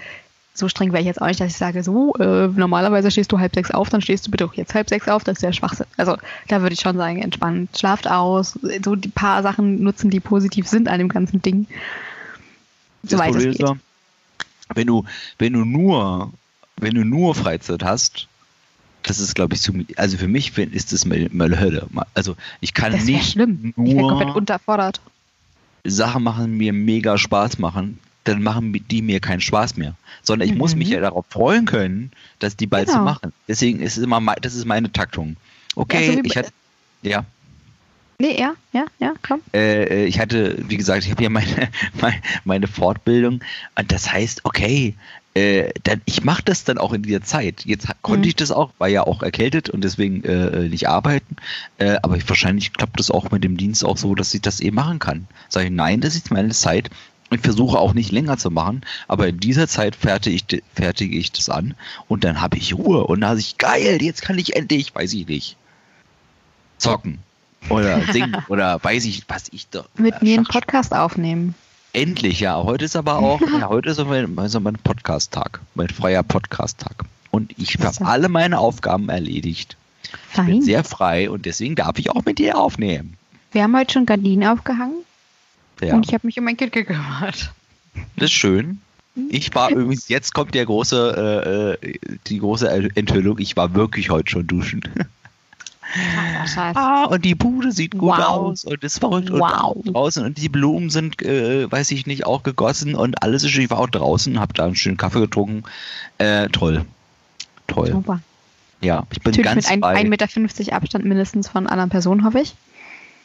[0.53, 3.39] so streng wäre ich jetzt auch nicht, dass ich sage, so, äh, normalerweise stehst du
[3.39, 5.53] halb sechs auf, dann stehst du bitte auch jetzt halb sechs auf, das ist ja
[5.53, 5.86] Schwachsinn.
[5.97, 10.20] Also da würde ich schon sagen, entspannt, schlaft aus, so die paar Sachen nutzen, die
[10.20, 11.68] positiv sind an dem ganzen Ding.
[13.03, 13.68] Soweit es geht.
[14.74, 15.05] wenn du,
[15.39, 16.32] wenn du nur,
[16.82, 18.28] wenn du nur Freizeit hast,
[19.04, 21.88] das ist, glaube ich, zu, also für mich ist das mal Hölle.
[22.14, 23.74] Also ich kann Das nicht schlimm.
[23.86, 25.00] Ich wäre komplett nur unterfordert.
[25.84, 29.96] Sachen machen, mir mega Spaß machen, dann machen die mir keinen Spaß mehr.
[30.22, 30.80] Sondern ich muss Mhm.
[30.80, 33.06] mich ja darauf freuen können, dass die bald so Genau.
[33.06, 33.34] machen.
[33.48, 35.38] Deswegen ist es immer, das ist meine Taktung.
[35.76, 36.52] Okay, Ja, so wie ich hatte,
[37.02, 37.26] ja,
[38.20, 39.42] Nee, ja, ja, ja, komm.
[39.52, 41.70] äh, ich hatte, wie gesagt, ich habe ja meine,
[42.00, 43.42] meine, meine Fortbildung
[43.76, 44.94] und das heißt, okay,
[45.34, 47.64] äh, dann, ich mache das dann auch in dieser Zeit.
[47.66, 48.30] Jetzt konnte Mhm.
[48.30, 51.38] ich das auch, war ja auch erkältet und deswegen äh, nicht arbeiten,
[51.78, 54.60] äh, aber ich, wahrscheinlich klappt das auch mit dem Dienst auch so, dass ich das
[54.60, 55.28] eben machen kann.
[55.50, 56.90] Sage ich, nein, das ist meine Zeit.
[57.34, 61.32] Ich versuche auch nicht länger zu machen, aber in dieser Zeit fertige ich, fertige ich
[61.32, 61.76] das an
[62.10, 65.14] und dann habe ich Ruhe und dann habe ich, geil, jetzt kann ich endlich, weiß
[65.14, 65.56] ich nicht,
[66.78, 67.20] zocken
[67.70, 69.86] oder singen oder weiß ich, was ich da.
[69.96, 71.56] Mit mir einen Podcast aufnehmen.
[71.94, 72.64] Endlich, ja.
[72.64, 77.06] Heute ist aber auch, ja, heute ist mein, also mein Podcast-Tag, mein freier Podcast-Tag.
[77.32, 79.78] Und ich habe alle meine Aufgaben erledigt.
[80.04, 80.62] Ich bin Fein.
[80.62, 83.18] sehr frei und deswegen darf ich auch mit dir aufnehmen.
[83.52, 85.04] Wir haben heute schon Gardinen aufgehangen
[85.82, 87.52] Ja, und ich habe mich um mein Kind gekümmert.
[88.16, 88.82] das ist schön.
[89.30, 94.10] Ich war übrigens, jetzt kommt der große, äh, äh, die große Enthüllung, ich war wirklich
[94.10, 94.82] heute schon duschen.
[95.82, 96.72] Krasser.
[96.76, 98.20] Ah, und die Bude sieht gut Wow.
[98.28, 99.76] aus und ist verrückt Wow.
[99.76, 103.52] und draußen und die Blumen sind, äh, weiß ich nicht, auch gegossen und alles ist
[103.52, 103.64] schön.
[103.64, 105.64] Ich war auch draußen, hab da einen schönen Kaffee getrunken.
[106.18, 106.86] Äh, toll.
[107.68, 107.92] Toll.
[107.92, 108.22] Super.
[108.82, 109.96] Ja, ich bin Natürlich ganz mit bei.
[110.02, 112.56] 1,50 Meter Abstand mindestens von anderen Personen, hoffe ich.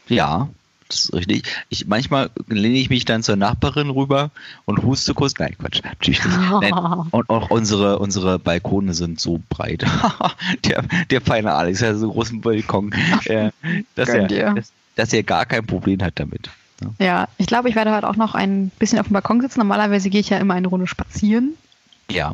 [0.09, 0.49] Ja,
[0.89, 1.45] das ist richtig.
[1.69, 4.31] Ich, manchmal lehne ich mich dann zur Nachbarin rüber
[4.65, 5.35] und huste kurz.
[5.39, 6.39] Nein, Quatsch, natürlich nicht.
[6.61, 6.73] Nein.
[7.11, 9.85] Und auch unsere, unsere Balkone sind so breit.
[10.65, 12.93] der, der feine Alex hat so einen großen Balkon,
[13.25, 13.51] äh,
[13.95, 16.51] dass, er, dass, dass er gar kein Problem hat damit.
[16.81, 17.07] Ja.
[17.07, 19.61] Ja, ich glaube, ich werde heute auch noch ein bisschen auf dem Balkon sitzen.
[19.61, 21.55] Normalerweise gehe ich ja immer eine Runde spazieren.
[22.11, 22.33] ja.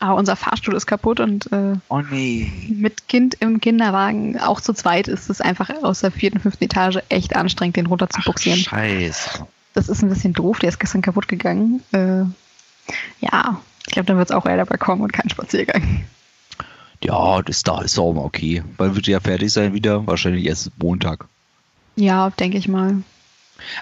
[0.00, 2.50] Aber unser Fahrstuhl ist kaputt und äh, Oh nee.
[2.68, 6.98] mit Kind im Kinderwagen, auch zu zweit, ist es einfach aus der vierten, fünften Etage
[7.10, 8.58] echt anstrengend, den runter zu buxieren.
[8.58, 9.46] Scheiße.
[9.74, 11.82] Das ist ein bisschen doof, der ist gestern kaputt gegangen.
[11.92, 12.22] Äh,
[13.20, 16.04] ja, ich glaube, dann wird es auch eher der Balkon und kein Spaziergang.
[17.04, 18.62] Ja, das da ist auch mal okay.
[18.78, 20.06] Wann wird ja fertig sein wieder?
[20.06, 21.26] Wahrscheinlich erst Montag.
[21.96, 23.02] Ja, denke ich mal.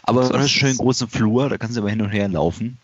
[0.03, 0.79] Aber So das ist ist schön es.
[0.79, 2.79] großen Flur, da kannst du immer hin und her laufen.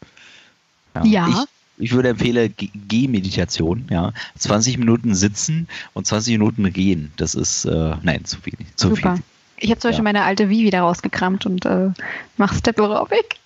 [1.03, 1.29] Ja.
[1.29, 1.37] Ich,
[1.79, 2.55] ich würde empfehlen
[2.89, 4.13] Gehmeditation, ja.
[4.39, 7.13] 20 Minuten sitzen und 20 Minuten gehen.
[7.17, 8.75] Das ist, äh, nein, zu wenig.
[8.77, 9.17] Zu Super.
[9.17, 9.25] viel.
[9.59, 10.13] Ich habe zum Beispiel Ja.
[10.13, 11.91] meine alte Wii wieder rausgekramt und äh,
[12.37, 13.37] mache Step Aerobic.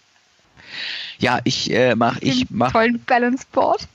[1.18, 3.87] Ja, ich äh, mach, ich mach, tollen Balance Board.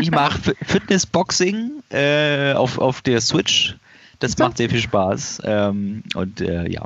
[0.00, 3.76] ich mach Fi- Fitnessboxing äh, auf, auf der Switch.
[4.20, 4.44] Das So.
[4.44, 5.42] macht sehr viel Spaß.
[5.44, 6.84] Ähm, und äh, ja.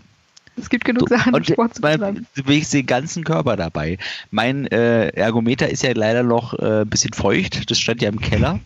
[0.60, 2.26] Es gibt genug Sachen, um und Sport zu betreiben.
[2.34, 3.98] Du bewegst den ganzen Körper dabei.
[4.30, 7.70] Mein äh, Ergometer ist ja leider noch äh, ein bisschen feucht.
[7.70, 8.60] Das stand ja im Keller.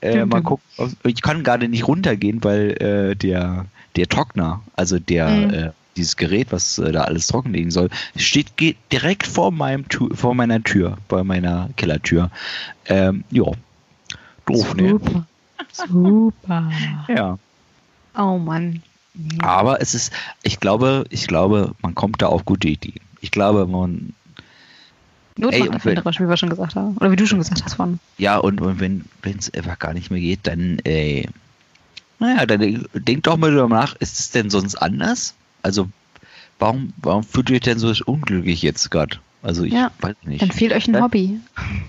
[0.00, 0.64] Äh, mal gucken.
[1.04, 3.66] Ich kann gerade nicht runtergehen, weil äh, der,
[3.96, 5.50] der Trockner, also der, Mhm.
[5.54, 10.14] äh, dieses Gerät, was äh, da alles trockenlegen soll, steht geht direkt vor meinem Tu-
[10.14, 12.30] vor meiner Tür, bei meiner Kellertür.
[12.86, 13.44] Ähm, ja.
[14.46, 14.88] Doof, ne?
[14.90, 15.26] Super.
[15.72, 16.70] Super.
[17.08, 17.38] Ja.
[18.16, 18.82] Oh Mann.
[19.40, 23.00] Aber es ist, ich glaube, ich glaube, man kommt da auf gute Ideen.
[23.20, 24.14] Ich glaube, man,
[25.36, 26.96] Not Ey, und erfinderisch, wie wir schon gesagt haben.
[26.98, 27.98] Oder wie du schon gesagt hast von.
[28.18, 29.04] Ja, und, und wenn
[29.38, 31.26] es einfach gar nicht mehr geht, dann, äh,
[32.18, 35.34] naja, dann denkt doch mal darüber nach, ist es denn sonst anders?
[35.62, 35.88] Also,
[36.58, 39.18] warum, warum fühlt ihr euch denn so unglücklich jetzt gerade?
[39.42, 40.42] Also, ich Ja, weiß nicht.
[40.42, 41.00] Dann fehlt euch ein Ja.
[41.00, 41.40] Hobby.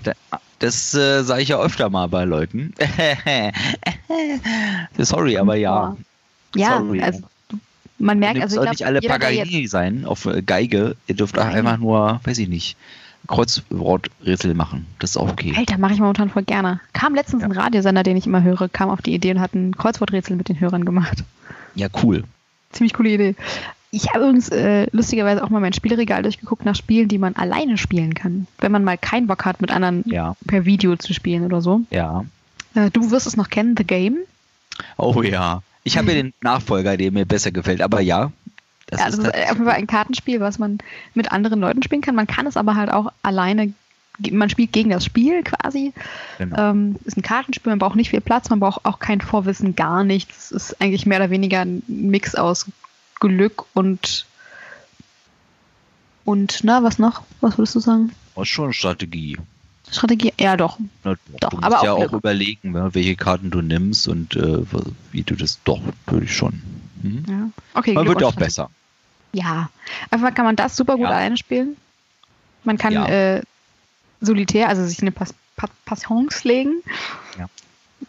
[0.02, 0.12] Da-
[0.58, 2.74] Das äh, sage ich ja öfter mal bei Leuten.
[4.98, 5.96] Sorry, aber ja.
[6.54, 7.00] Ja, Sorry.
[7.02, 7.22] also
[7.98, 10.96] man merkt, also ich soll glaub, nicht alle Pagani sein auf Geige.
[11.06, 11.54] Ihr dürft auch Nein.
[11.58, 12.76] einfach nur, weiß ich nicht,
[13.28, 14.86] Kreuzworträtsel machen.
[14.98, 15.54] Das ist auch okay.
[15.56, 16.80] Alter, mache ich momentan voll gerne.
[16.92, 19.76] Kam letztens ein Radiosender, den ich immer höre, kam auf die Idee und hat ein
[19.76, 21.24] Kreuzworträtsel mit den Hörern gemacht.
[21.74, 22.24] Ja, cool.
[22.72, 23.34] Ziemlich coole Idee.
[23.90, 27.78] Ich habe übrigens äh, lustigerweise auch mal mein Spielregal durchgeguckt nach Spielen, die man alleine
[27.78, 28.48] spielen kann.
[28.58, 31.82] Wenn man mal keinen Bock hat, mit anderen Ja, per Video zu spielen oder so.
[31.90, 32.24] ja.
[32.74, 34.16] Äh, du wirst es noch kennen, The Game.
[34.96, 35.62] Oh ja.
[35.84, 38.32] Ich habe ja den Nachfolger, der mir besser gefällt, aber ja.
[38.86, 40.78] Das ja, ist das ist auf jeden Fall ein Kartenspiel, was man
[41.14, 42.14] mit anderen Leuten spielen kann.
[42.14, 43.72] Man kann es aber halt auch alleine,
[44.30, 45.92] man spielt gegen das Spiel quasi.
[46.38, 46.70] genau.
[46.70, 50.04] Ähm, ist ein Kartenspiel, man braucht nicht viel Platz, man braucht auch kein Vorwissen, gar
[50.04, 50.50] nichts.
[50.50, 52.66] Es ist eigentlich mehr oder weniger ein Mix aus
[53.20, 54.26] Glück und
[56.24, 57.22] und na, was noch?
[57.42, 58.12] Was würdest du sagen?
[58.36, 59.36] ist schon Strategie.
[59.94, 60.32] Strategie?
[60.38, 60.78] Ja, doch.
[61.04, 64.36] Na, Doch, du musst aber ja auch auch überlegen, ne, welche Karten du nimmst und
[64.36, 64.58] äh,
[65.12, 66.62] wie du das doch, würde ich schon.
[67.02, 67.24] Hm?
[67.28, 67.50] Ja.
[67.78, 68.70] Okay, Man wird ja auch besser.
[69.32, 69.68] Ja,
[70.10, 71.10] einfach kann man das super gut Ja.
[71.10, 71.76] alleine spielen.
[72.64, 73.06] Man kann Ja.
[73.08, 73.42] äh,
[74.20, 76.82] solitär, also sich eine Pas pa Passions legen.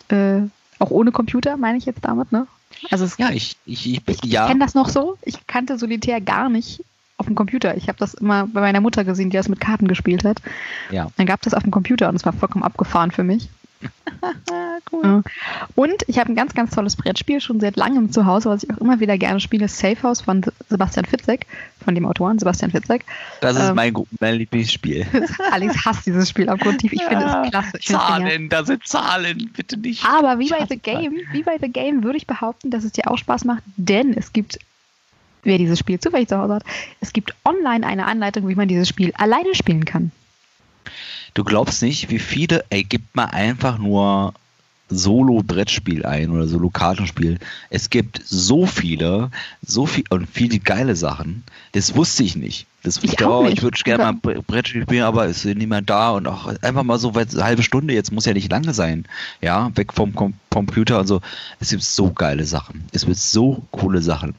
[0.10, 0.42] Äh,
[0.80, 2.48] auch ohne Computer, meine ich jetzt damit, ne?
[2.92, 5.18] Also es, Ja, ich, ich, ich, ich, ja, ich kenne das noch so.
[5.24, 6.84] Ich kannte solitär gar nicht
[7.18, 7.78] auf dem Computer.
[7.78, 10.42] Ich habe das immer bei meiner Mutter gesehen, die das mit Karten gespielt hat.
[10.92, 11.08] ja.
[11.18, 13.50] Dann gab es das auf dem Computer und es war vollkommen abgefahren für mich.
[14.92, 15.22] cool.
[15.76, 18.72] Und ich habe ein ganz, ganz tolles Brettspiel schon seit langem zu Hause, was ich
[18.74, 21.46] auch immer wieder gerne spiele, Safe House von Sebastian Fitzek,
[21.84, 23.06] von dem Autoren Sebastian Fitzek.
[23.42, 25.06] Das ist Ähm, mein, mein Lieblingsspiel.
[25.52, 26.94] Alex hasst dieses Spiel abgrundtief.
[26.94, 27.78] Ich finde es klasse.
[27.78, 27.86] Ich.
[27.88, 30.04] Zahlen, da sind Zahlen, bitte nicht.
[30.06, 30.66] Aber wie bei.
[30.68, 33.64] The Game, wie bei The Game würde ich behaupten, dass es dir auch Spaß macht,
[33.78, 34.60] denn es gibt,
[35.46, 36.64] wer dieses Spiel zufällig zu Hause hat,
[37.02, 40.12] es gibt online eine Anleitung, wie man dieses Spiel alleine spielen kann.
[41.34, 44.34] Du glaubst nicht, wie viele, ey, gib mal einfach nur
[44.90, 47.40] Solo-Brettspiel ein oder Solo-Kartenspiel.
[47.70, 49.32] Es gibt so viele,
[49.66, 51.44] so viel und viele geile Sachen.
[51.72, 52.68] Das wusste ich nicht.
[52.84, 53.22] Das Ich nicht.
[53.58, 56.84] ich würde gerne mal Bre- Brettspiel spielen, aber es ist niemand da und auch einfach
[56.84, 59.06] mal so weit, eine halbe Stunde, jetzt muss ja nicht lange sein.
[59.42, 61.20] Ja, weg vom Com Computer und so.
[61.60, 62.86] Es gibt so geile Sachen.
[62.94, 64.36] Es gibt so coole Sachen.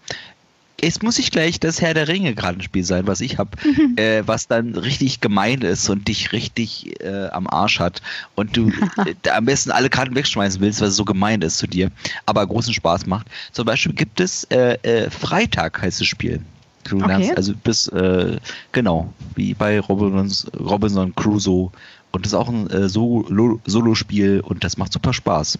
[0.80, 3.96] Es muss nicht gleich das Herr der Ringe Kartenspiel sein, was ich habe, Mhm.
[3.96, 8.02] äh, was dann richtig gemein ist und dich richtig äh, am Arsch hat
[8.34, 8.68] und du
[9.06, 11.90] äh, am besten alle Karten wegschmeißen willst, weil es so gemein ist zu dir,
[12.26, 13.26] aber großen Spaß macht.
[13.52, 16.40] Zum Beispiel gibt es äh, äh, Freitag heißt das Spiel.
[16.88, 17.06] Du Okay.
[17.08, 18.36] lernst also bis äh,
[18.72, 21.72] genau wie bei Robinson, Robinson Crusoe
[22.12, 25.58] und das ist auch ein Solo- Solo-Spiel und das macht super Spaß.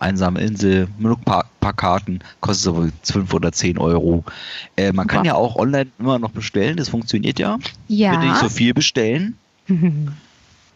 [0.00, 4.24] Einsame Insel, nur ein paar, paar Karten, kostet aber 5 oder 10 Euro.
[4.76, 5.26] Äh, man kann Super.
[5.26, 7.58] ja auch online immer noch bestellen, das funktioniert ja.
[7.88, 8.12] Ja.
[8.12, 9.36] Bitte nicht so viel bestellen.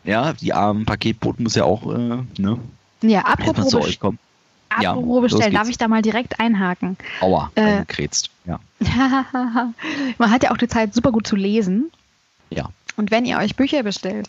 [0.04, 2.58] Ja, die armen Paketboten muss ja auch äh, ne,
[3.02, 4.18] ja, apropos, zu euch kommen.
[4.80, 6.96] Ja, apropos los bestellen, darf ich da mal direkt einhaken?
[7.20, 8.28] Aua, Äh, eingekrätzt.
[8.44, 8.58] Ja.
[10.18, 11.92] Man hat ja auch die Zeit, super gut zu lesen.
[12.50, 12.68] ja.
[12.96, 14.28] Und wenn ihr euch Bücher bestellt,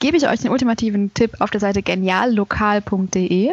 [0.00, 3.52] gebe ich euch den ultimativen Tipp auf der Seite geniallokal.de.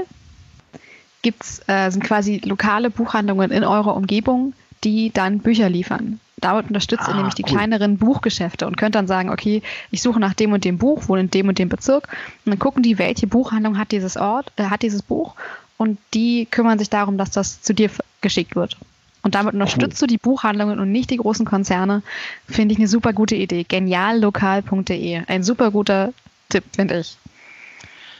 [1.25, 4.53] Gibt's, äh, sind quasi lokale Buchhandlungen in eurer Umgebung,
[4.83, 6.19] die dann Bücher liefern.
[6.37, 7.49] Damit unterstützt ihr Ah, nämlich die cool.
[7.49, 11.21] kleineren Buchgeschäfte und könnt dann sagen, okay, ich suche nach dem und dem Buch, wohne
[11.21, 12.09] in dem und dem Bezirk.
[12.45, 15.33] Und dann gucken die, welche Buchhandlung hat dieses Ort, äh, hat dieses Buch
[15.77, 17.89] und die kümmern sich darum, dass das zu dir
[18.21, 18.77] geschickt wird.
[19.23, 22.03] Und damit unterstützt du die Buchhandlungen und nicht die großen Konzerne.
[22.47, 23.63] Finde ich eine super gute Idee.
[23.63, 25.23] Geniallokal.de.
[25.25, 26.13] Ein super guter
[26.49, 27.17] Tipp, finde ich.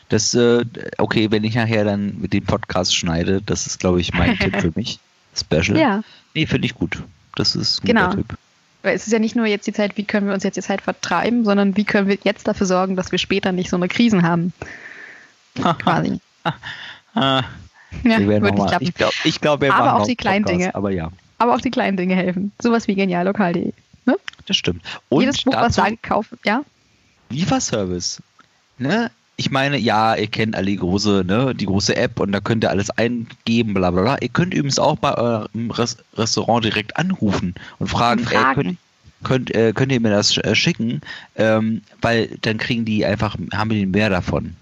[0.10, 0.64] Das, äh,
[0.98, 4.56] okay, wenn ich nachher dann mit dem Podcast schneide, das ist, glaube ich, mein Tipp
[4.62, 5.00] für mich.
[5.36, 5.78] Special.
[5.78, 6.04] Ja.
[6.34, 7.02] Nee, finde ich gut.
[7.36, 8.06] Das ist ein Genau.
[8.10, 8.38] guter Tipp.
[8.84, 10.62] Weil es ist ja nicht nur jetzt die Zeit, wie können wir uns jetzt die
[10.62, 13.88] Zeit vertreiben, sondern wie können wir jetzt dafür sorgen, dass wir später nicht so eine
[13.88, 14.54] Krisen haben.
[15.80, 16.20] Quasi.
[17.16, 17.44] Ah,
[18.04, 18.84] Ja, wird nicht klappen.
[18.86, 20.76] ich glaube, ich glaub, wir Aber machen auch die einen kleinen Podcast, Dinge.
[20.76, 22.52] Aber ja, Aber auch die kleinen Dinge helfen.
[22.60, 23.74] Sowas wie geniallokal.de.
[24.06, 24.18] Ne?
[24.46, 24.84] das stimmt.
[25.10, 26.38] Und Jedes Buch, was dazu sagen, kaufen.
[26.46, 26.62] Ja?
[27.32, 28.22] Lieferservice.
[28.78, 29.10] Ne?
[29.38, 32.64] Ich meine, ja, ihr kennt alle die große, ne, die große App und da könnt
[32.64, 34.18] ihr alles eingeben, bla bla bla.
[34.22, 38.54] Ihr könnt übrigens auch bei eurem Res Restaurant direkt anrufen und fragen, Und fragen.
[38.56, 38.78] könnt,
[39.24, 41.02] könnt, äh, könnt ihr mir das äh, schicken?
[41.36, 44.56] Ähm, weil dann kriegen die einfach, haben die mehr davon.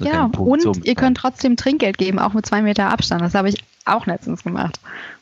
[0.00, 3.20] Ja, und ihr könnt trotzdem Trinkgeld geben, auch mit zwei Meter Abstand.
[3.20, 4.80] Das habe ich auch letztens gemacht.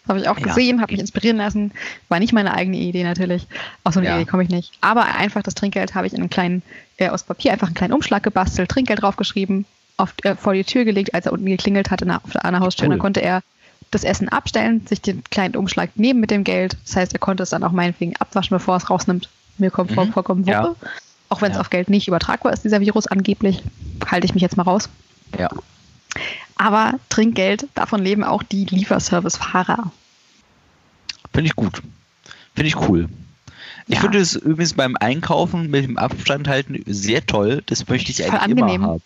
[0.09, 0.47] Habe ich auch Ja.
[0.47, 1.71] gesehen, habe mich inspirieren lassen.
[2.09, 3.47] War nicht meine eigene Idee natürlich.
[3.85, 4.17] Aus so eine Ja.
[4.17, 4.73] Idee komme ich nicht.
[4.81, 6.63] Aber einfach das Trinkgeld habe ich in einen kleinen,
[6.97, 9.65] äh, aus Papier einfach einen kleinen Umschlag gebastelt, Trinkgeld draufgeschrieben,
[9.99, 12.45] auf, äh, vor die Tür gelegt, als er unten geklingelt hat in der, auf der
[12.45, 12.87] anderen Haustür.
[12.87, 12.95] Cool.
[12.95, 13.43] Dann konnte er
[13.93, 16.77] das Essen abstellen, sich den kleinen Umschlag nehmen mit dem Geld.
[16.85, 19.29] Das heißt, er konnte es dann auch meinetwegen abwaschen, bevor er es rausnimmt.
[19.59, 20.13] Mir kommt Mhm.
[20.13, 20.65] vollkommen Ja.
[20.65, 20.87] Wuppe.
[21.29, 21.61] Auch wenn es Ja.
[21.61, 23.63] auf Geld nicht übertragbar ist, dieser Virus angeblich,
[24.11, 24.89] halte ich mich jetzt mal raus.
[25.39, 25.49] Ja.
[26.57, 29.91] Aber Trinkgeld, davon leben auch die Lieferservice-Fahrer.
[31.33, 31.83] Finde ich gut.
[32.55, 33.09] Finde ich cool.
[33.89, 34.01] Ich Ja.
[34.03, 37.63] finde es übrigens beim Einkaufen mit dem Abstand halten sehr toll.
[37.67, 39.03] Das möchte ich eigentlich immer haben.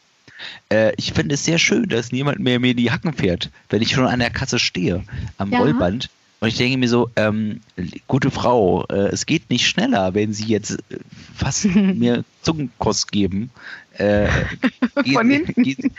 [0.71, 3.93] Äh, ich finde es sehr schön, dass niemand mehr mir die Hacken fährt, wenn ich
[3.93, 5.03] schon an der Kasse stehe,
[5.39, 5.61] am Ja.
[5.61, 6.11] Rollband.
[6.41, 7.63] Und ich denke mir so, ähm,
[8.07, 10.99] gute Frau, äh, es geht nicht schneller, wenn Sie jetzt äh,
[11.35, 13.51] fast mir Zungenkost geben.
[13.99, 14.29] Äh,
[15.13, 15.65] Von hinten.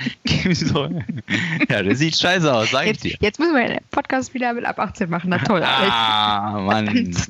[1.70, 3.18] Ja, das sieht scheiße aus, sag ich Jetzt, dir.
[3.20, 5.30] jetzt müssen wir den Podcast wieder mit ab 18 machen.
[5.30, 5.62] Na toll.
[5.64, 7.16] Ah, Mann.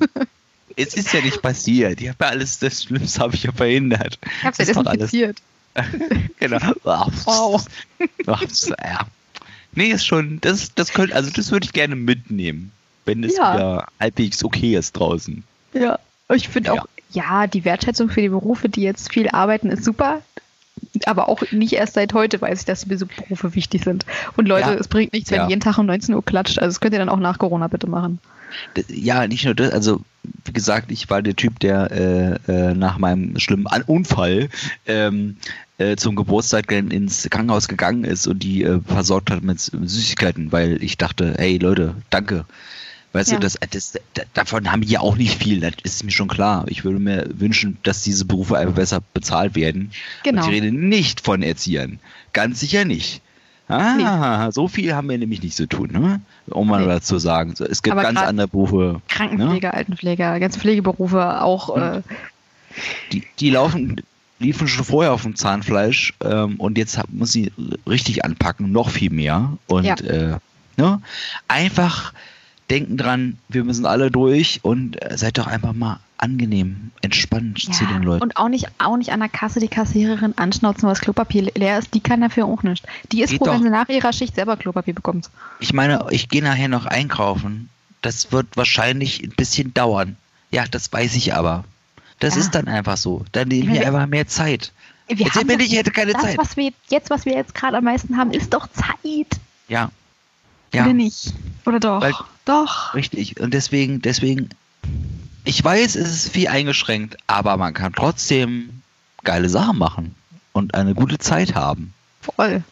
[0.80, 2.00] Es ist ja nicht passiert.
[2.00, 4.16] Ich habe ja alles, das Schlimmste habe ich ja verhindert.
[4.22, 5.42] Ich ja ist doch alles- desinfiziert.
[6.38, 6.58] Genau.
[6.84, 7.66] Wow.
[8.26, 9.00] ja.
[9.72, 12.70] Nee, ist schon, das, das könnte, also das würde ich gerne mitnehmen,
[13.06, 13.54] wenn es Ja.
[13.54, 15.42] wieder halbwegs okay ist draußen.
[15.72, 15.98] Ja.
[16.32, 16.82] Ich finde Ja.
[16.82, 20.22] auch, ja, die Wertschätzung für die Berufe, die jetzt viel arbeiten, ist super.
[21.06, 24.06] Aber auch nicht erst seit heute weiß ich, dass diese Berufe wichtig sind.
[24.36, 24.74] Und Leute, Ja.
[24.74, 25.48] es bringt nichts, wenn Ja.
[25.48, 26.58] jeden Tag um 19 Uhr klatscht.
[26.58, 28.18] Also das könnt ihr dann auch nach Corona bitte machen.
[28.88, 30.00] Ja, nicht nur das, also
[30.44, 31.90] wie gesagt, ich war der Typ, der
[32.48, 34.48] äh, äh, nach meinem schlimmen An Unfall
[34.86, 35.36] ähm,
[35.76, 40.82] äh, zum Geburtstag ins Krankenhaus gegangen ist und die äh, versorgt hat mit Süßigkeiten, weil
[40.82, 42.46] ich dachte, hey Leute, danke.
[43.12, 43.36] Weißt Ja.
[43.38, 46.28] du, das, das, da- davon haben die ja auch nicht viel, das ist mir schon
[46.28, 46.64] klar.
[46.68, 49.90] Ich würde mir wünschen, dass diese Berufe einfach besser bezahlt werden.
[50.24, 50.42] Genau.
[50.44, 51.98] Und ich rede nicht von Erziehern.
[52.32, 53.22] Ganz sicher nicht.
[53.70, 56.20] Ah, so viel haben wir nämlich nicht zu tun, ne?
[56.46, 56.86] um mal Nee.
[56.88, 57.52] dazu zu sagen.
[57.58, 61.68] Es gibt Aber ganz andere Berufe, Krankenpfleger, Altenpfleger, ganze Pflegeberufe auch.
[61.68, 62.02] Und- Äh,
[63.12, 64.00] die, die laufen,
[64.38, 67.52] liefen schon vorher auf dem Zahnfleisch ähm, und jetzt muss sie
[67.86, 69.58] richtig anpacken, noch viel mehr.
[69.66, 69.94] Und Ja.
[69.96, 70.38] äh,
[70.78, 71.02] ne?
[71.48, 72.12] einfach
[72.70, 77.86] denken dran, wir müssen alle durch und äh, seid doch einfach mal angenehm, entspannt zu
[77.86, 78.22] den Leuten.
[78.24, 81.78] Und auch nicht, auch nicht an der Kasse die Kassiererin anschnauzen, weil das Klopapier leer
[81.78, 81.94] ist.
[81.94, 82.84] Die kann dafür auch nicht.
[83.12, 83.62] Die ist Geht froh, wenn doch.
[83.62, 85.30] sie nach ihrer Schicht selber Klopapier bekommt.
[85.60, 87.68] Ich meine, ich gehe nachher noch einkaufen.
[88.02, 90.16] Das wird wahrscheinlich ein bisschen dauern.
[90.50, 91.64] Ja, das weiß ich aber.
[92.20, 92.40] Das Ja.
[92.40, 93.24] ist dann einfach so.
[93.32, 94.72] Dann nehme ich Wir- einfach mehr Zeit.
[95.06, 96.36] Wir Jetzt haben mir nicht, ich hätte keine das, Zeit.
[96.38, 99.38] Was wir jetzt, was wir jetzt gerade am meisten haben, ist doch Zeit.
[99.68, 99.90] Ja.
[100.74, 100.82] Ja.
[100.84, 101.32] Oder nicht?
[101.64, 102.00] Oder doch?
[102.02, 102.12] Weil-
[102.48, 102.94] doch.
[102.94, 103.40] Richtig.
[103.40, 104.48] Und deswegen, deswegen,
[105.44, 108.82] ich weiß, es ist viel eingeschränkt, aber man kann trotzdem
[109.24, 110.14] geile Sachen machen
[110.52, 111.92] und eine gute Zeit haben.
[112.20, 112.62] Voll.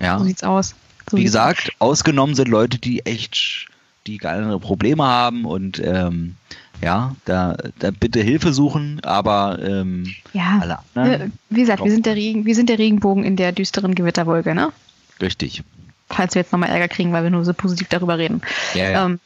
[0.00, 0.18] Ja.
[0.18, 0.74] So sieht's aus.
[1.10, 3.66] So Wie sieht's gesagt, ausgenommen sind Leute, die echt
[4.06, 6.36] die geilere Probleme haben und ähm,
[6.82, 10.58] ja, da, da bitte Hilfe suchen, aber ähm, Ja.
[10.60, 13.52] alle Äh, anderen, Wie gesagt, wir sind, der Regen, wir sind der Regenbogen in der
[13.52, 14.72] düsteren Gewitterwolke, ne?
[15.20, 15.62] richtig.
[16.08, 18.42] Falls wir jetzt nochmal Ärger kriegen, weil wir nur so positiv darüber reden.
[18.74, 19.06] Ja, ja.
[19.06, 19.20] Ähm,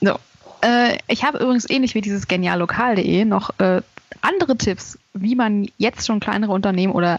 [0.00, 0.18] so.
[0.60, 3.80] Äh, ich habe übrigens ähnlich wie dieses geniallokal.de noch äh,
[4.20, 7.18] andere Tipps, wie man jetzt schon kleinere Unternehmen oder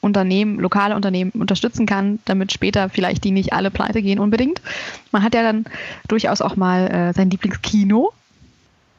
[0.00, 4.62] Unternehmen, lokale Unternehmen unterstützen kann, damit später vielleicht die nicht alle pleite gehen unbedingt.
[5.10, 5.64] Man hat ja dann
[6.06, 8.12] durchaus auch mal äh, sein Lieblingskino.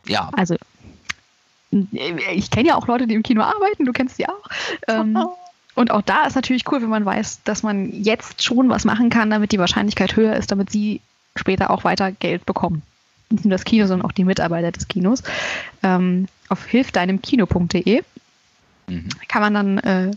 [0.05, 0.29] ja.
[0.33, 0.55] Also
[1.71, 4.43] äh, ich kenne ja auch Leute, die im Kino arbeiten, du kennst die auch.
[4.87, 5.17] Ähm,
[5.79, 9.09] und auch da ist natürlich cool, wenn man weiß, dass man jetzt schon was machen
[9.09, 10.99] kann, damit die Wahrscheinlichkeit höher ist, damit sie
[11.35, 12.81] später auch weiter Geld bekommen.
[13.29, 15.23] Nicht nur das Kino, sondern auch die Mitarbeiter des Kinos.
[15.81, 18.03] Ähm, auf hilfdeinemkino.de
[18.89, 19.09] Mhm.
[19.27, 20.11] kann man dann, äh,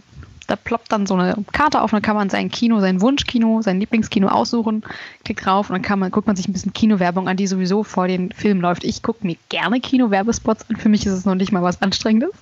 [0.47, 3.63] da ploppt dann so eine Karte auf und dann kann man sein Kino, sein Wunschkino,
[3.63, 4.83] sein Lieblingskino aussuchen,
[5.25, 7.85] klickt drauf und dann kann man, guckt man sich ein bisschen Kinowerbung an, die sowieso
[7.85, 8.85] vor den Filmen läuft.
[8.85, 12.33] Ich gucke mir gerne Kino-Werbespots an, für mich ist es noch nicht mal was Anstrengendes.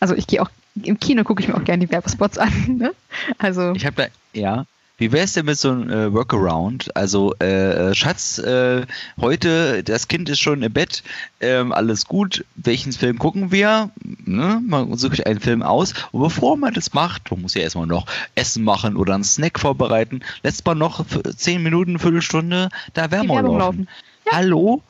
[0.00, 0.50] Also ich gehe auch,
[0.82, 2.52] im Kino gucke ich mir auch gerne die Werbespots an.
[2.78, 2.92] Ne?
[3.38, 4.06] Also Ich habe da,
[4.38, 4.66] ja.
[4.96, 6.94] Wie wär's denn mit so einem äh, Workaround?
[6.96, 8.86] Also, äh, äh, Schatz, äh,
[9.20, 11.02] heute, das Kind ist schon im Bett,
[11.40, 13.90] ähm, alles gut, welchen Film gucken wir?
[14.24, 14.62] Ne?
[14.64, 17.88] Man sucht sich einen Film aus und bevor man das macht, man muss ja erstmal
[17.88, 18.06] noch
[18.36, 23.58] Essen machen oder einen Snack vorbereiten, lässt man noch 10 Minuten, Viertelstunde da Werbung, Werbung
[23.58, 23.78] laufen.
[23.78, 23.88] laufen.
[24.26, 24.32] Ja.
[24.36, 24.80] Hallo?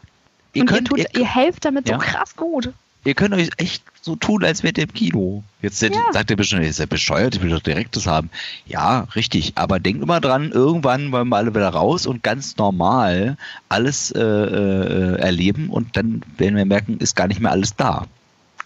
[0.53, 1.99] Ihr und könnt, ihr, ihr, tut, ihr helft damit Ja.
[1.99, 2.75] so krass gut.
[3.05, 5.43] Ihr könnt euch echt so tun, als wärt ihr im Kino.
[5.63, 5.91] Jetzt Ja.
[6.13, 8.31] sagt ihr bestimmt, ihr seid bescheuert, ich will doch direktes haben.
[8.67, 9.53] Ja, richtig.
[9.57, 13.37] Aber denkt immer dran, irgendwann wollen wir alle wieder raus und ganz normal
[13.69, 18.07] alles äh, äh, erleben und dann werden wir merken, ist gar nicht mehr alles da.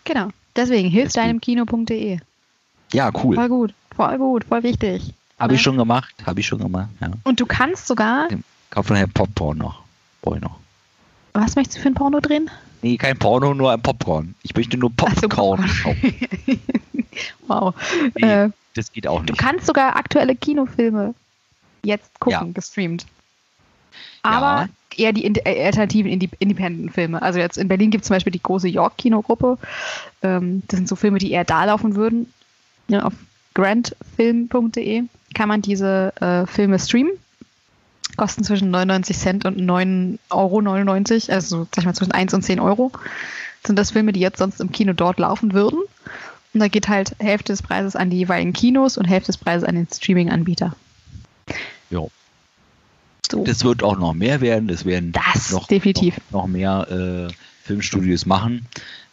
[0.05, 0.28] Genau.
[0.57, 2.18] Deswegen hilfdeinemkino.de.
[2.93, 3.36] Ja, cool.
[3.36, 5.14] Voll gut, voll gut, voll wichtig.
[5.39, 6.89] Habe ich schon gemacht, habe ich schon gemacht.
[7.01, 7.11] Ja.
[7.22, 8.28] Und du kannst sogar,
[8.70, 9.82] Kauf nachher Popcorn noch.
[10.34, 10.59] Ich noch.
[11.32, 12.51] was möchtest du für ein Porno drehen?
[12.82, 14.34] Nee, kein Porno, nur ein Popcorn.
[14.42, 15.64] Ich möchte nur Popcorn.
[15.82, 16.14] Kaufen.
[17.48, 17.74] Wow.
[18.16, 19.38] Nee, Äh, das geht auch Du nicht.
[19.40, 21.14] kannst sogar aktuelle Kinofilme
[21.82, 22.52] jetzt gucken, Ja.
[22.54, 23.06] gestreamt.
[24.22, 27.20] Aber eher die äh, alternativen Independent-Filme.
[27.20, 29.58] Also jetzt in Berlin gibt es zum Beispiel die große York-Kinogruppe.
[30.22, 32.32] Ähm, das sind so Filme, die eher da laufen würden.
[32.88, 33.14] Ja, auf
[33.54, 35.02] grandfilm.de
[35.34, 37.12] kann man diese äh, Filme streamen.
[38.18, 42.60] Kosten zwischen 99 Cent und 9,99 Euro, also sag ich mal zwischen 1 und 10
[42.60, 42.92] Euro.
[43.64, 45.80] Sind das Filme, die jetzt sonst im Kino dort laufen würden.
[46.52, 49.66] Und da geht halt Hälfte des Preises an die jeweiligen Kinos und Hälfte des Preises
[49.66, 50.74] an den Streaming-Anbieter.
[51.90, 52.10] Jo.
[53.30, 53.44] So.
[53.44, 54.68] Das wird auch noch mehr werden.
[54.68, 56.18] Das werden Das, noch, definitiv.
[56.30, 57.32] noch, noch mehr äh,
[57.64, 58.66] Filmstudios machen,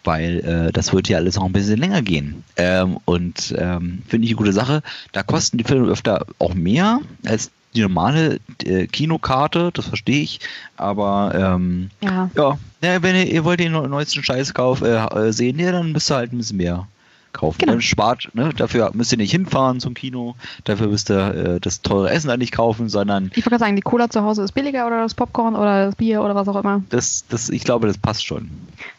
[0.04, 2.44] weil äh, das wird ja alles noch ein bisschen länger gehen.
[2.56, 4.82] Ähm, und ähm, finde ich eine gute Sache.
[5.12, 10.40] Da kosten die Filme öfter auch mehr als die normale äh, Kinokarte, das verstehe ich.
[10.78, 12.30] Aber ähm, Ja.
[12.36, 15.72] ja, ja, wenn ihr, ihr wollt den neu- neuesten Scheiß kauf, äh, äh, sehen, ja,
[15.72, 16.88] dann müsst ihr halt ein bisschen mehr
[17.34, 17.58] kaufen.
[17.60, 17.74] Genau.
[17.74, 18.52] Dann spart, ne?
[18.56, 22.40] Dafür müsst ihr nicht hinfahren zum Kino, dafür müsst ihr äh, das teure Essen dann
[22.40, 25.14] nicht kaufen, sondern Ich wollte gerade sagen, die Cola zu Hause ist billiger oder das
[25.16, 26.82] Popcorn oder das Bier oder was auch immer.
[26.92, 28.50] das, das, ich glaube, das passt schon.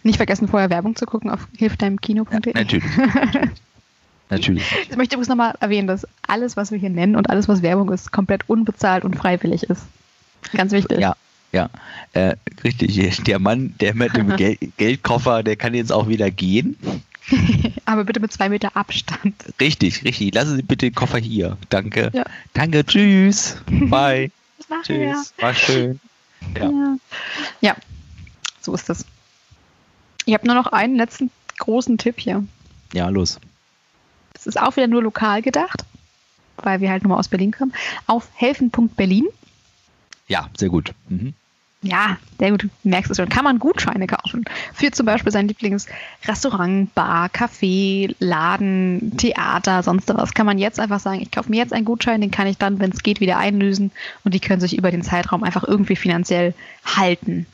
[0.02, 2.52] Nicht vergessen, vorher Werbung zu gucken auf hilfdeinemkino.de.
[2.52, 2.84] Natürlich.
[4.28, 4.64] Natürlich.
[4.90, 7.92] Ich möchte übrigens nochmal erwähnen, dass alles, was wir hier nennen und alles, was Werbung
[7.92, 9.82] ist, komplett unbezahlt und freiwillig ist.
[10.52, 10.98] Ganz wichtig.
[10.98, 11.14] Ja,
[11.52, 11.70] ja.
[12.12, 13.22] Äh, richtig.
[13.24, 16.76] Der Mann, der mit dem Gel Geldkoffer, der kann jetzt auch wieder gehen.
[17.84, 19.34] Aber bitte mit zwei Meter Abstand.
[19.60, 20.34] Richtig, richtig.
[20.34, 21.56] Lassen Sie bitte den Koffer hier.
[21.68, 22.10] Danke.
[22.12, 22.24] Ja.
[22.52, 23.58] Danke, tschüss.
[23.66, 24.30] Bye.
[24.56, 24.82] Bis nachher.
[24.82, 25.34] tschüss.
[25.38, 26.00] War schön.
[26.56, 26.70] Ja.
[26.70, 26.96] Ja.
[27.60, 27.76] ja,
[28.60, 29.04] so ist es.
[30.24, 32.44] Ich habe nur noch einen letzten großen Tipp hier.
[32.92, 33.40] Ja, los.
[34.46, 35.84] Ist auch wieder nur lokal gedacht,
[36.56, 37.72] weil wir halt nur mal aus Berlin kommen.
[38.06, 39.26] Auf helfen.berlin.
[40.28, 40.92] Ja, sehr gut.
[41.08, 41.34] Mhm.
[41.82, 42.64] Ja, sehr gut.
[42.64, 43.28] Du merkst es schon.
[43.28, 44.44] Kann man Gutscheine kaufen.
[44.74, 50.34] Für zum Beispiel sein Lieblingsrestaurant, Bar, Café, Laden, Theater, sonst was.
[50.34, 52.80] Kann man jetzt einfach sagen, ich kaufe mir jetzt einen Gutschein, den kann ich dann,
[52.80, 53.92] wenn es geht, wieder einlösen
[54.24, 57.46] und die können sich über den Zeitraum einfach irgendwie finanziell halten.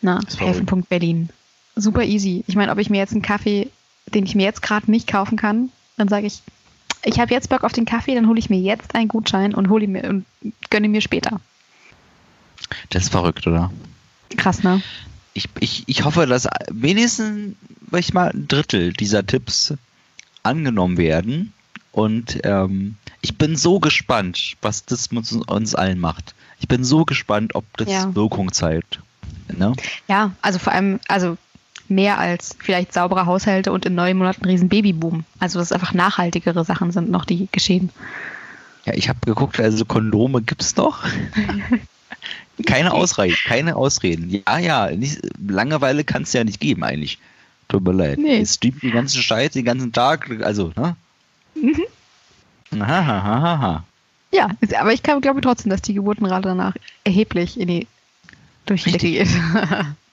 [0.00, 1.28] Na, helfen.berlin.
[1.76, 2.44] Super easy.
[2.46, 3.70] Ich meine, ob ich mir jetzt einen Kaffee,
[4.06, 6.42] den ich mir jetzt gerade nicht kaufen kann, dann sage ich,
[7.04, 9.68] ich habe jetzt Bock auf den Kaffee, dann hole ich mir jetzt einen Gutschein und
[9.68, 10.24] hole ihn mir und
[10.70, 11.40] gönne mir später.
[12.90, 13.70] Das ist verrückt, oder?
[14.36, 14.82] Krass, ne?
[15.34, 17.54] Ich, ich, ich hoffe, dass wenigstens
[17.90, 19.74] sag ich mal, ein Drittel dieser Tipps
[20.42, 21.52] angenommen werden.
[21.92, 26.34] Und ähm, Ich bin so gespannt, was das mit uns allen macht.
[26.60, 28.14] Ich bin so gespannt, ob das Ja.
[28.14, 29.00] Wirkung zeigt.
[29.56, 29.72] Ne?
[30.08, 31.38] Ja, also vor allem, also
[31.90, 35.24] mehr als vielleicht saubere Haushalte und in neun Monaten ein riesen Babyboom.
[35.40, 37.90] Also dass es einfach nachhaltigere Sachen sind noch, die geschehen.
[38.84, 41.04] Ja, ich habe geguckt, also Kondome gibt's noch.
[42.66, 44.28] keine Ausreden, keine Ausreden.
[44.46, 47.18] Ja, ja, nicht, Langeweile kann es ja nicht geben eigentlich.
[47.68, 48.18] Tut mir leid.
[48.18, 48.40] Nee.
[48.40, 50.96] Es streamt den ganzen Scheiß den ganzen Tag, also, ne?
[51.54, 51.82] Mhm.
[54.30, 56.74] Ja, aber ich kann- glaube trotzdem, dass die Geburtenrate danach
[57.04, 57.86] erheblich in die
[58.66, 59.28] durch die Decke geht.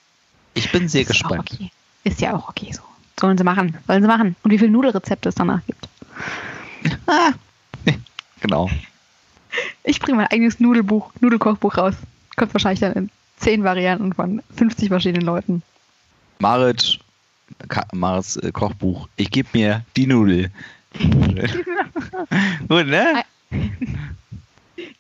[0.56, 1.52] Ich bin sehr Ist gespannt.
[1.52, 1.70] Okay.
[2.04, 2.82] Ist ja auch okay so.
[3.20, 3.78] Sollen sie machen.
[3.88, 4.36] Sollen sie machen.
[4.44, 5.88] Und wie viele Nudelrezepte es danach gibt.
[7.08, 7.32] Ah.
[8.42, 8.70] Genau.
[9.84, 11.96] Ich bringe mein eigenes Nudelbuch, Nudelkochbuch raus.
[12.36, 15.64] Kommt wahrscheinlich dann in zehn Varianten von 50 verschiedenen Leuten.
[16.40, 17.00] Marit,
[17.68, 19.08] Ka Marits äh, Kochbuch.
[19.16, 20.52] Ich gebe mir die Nudel.
[22.68, 23.24] Gut, ne?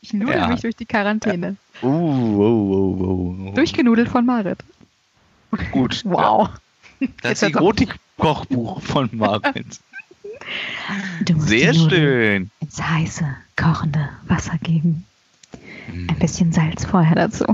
[0.01, 0.47] Ich nudel Ja.
[0.47, 1.57] mich durch die Quarantäne.
[1.83, 3.51] Uh, uh, uh, uh.
[3.53, 4.59] Durchgenudelt von Marit.
[5.71, 6.01] Gut.
[6.05, 6.49] Wow.
[7.21, 7.61] Das hört's auf.
[7.61, 9.09] Erotik-Kochbuch von
[11.35, 12.51] musst Sehr schön.
[12.59, 13.25] ins heiße,
[13.55, 15.05] kochende Wasser geben.
[15.87, 16.09] Hm.
[16.09, 17.45] Ein bisschen Salz vorher dazu.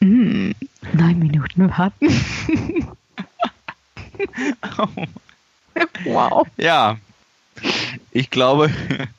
[0.00, 0.52] Mm.
[0.92, 2.08] Neun Minuten warten.
[6.04, 6.46] Wow.
[6.56, 6.98] Ja,
[8.10, 8.70] ich glaube,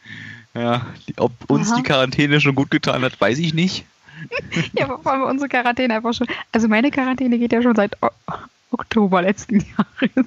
[0.53, 0.85] ja,
[1.17, 1.77] ob uns Aha.
[1.77, 3.85] die Quarantäne schon gut getan hat, weiß ich nicht.
[4.73, 6.27] Ja, vor allem unsere Quarantäne einfach schon.
[6.51, 8.09] Also meine Quarantäne geht ja schon seit O
[8.71, 10.25] Oktober letzten Jahres.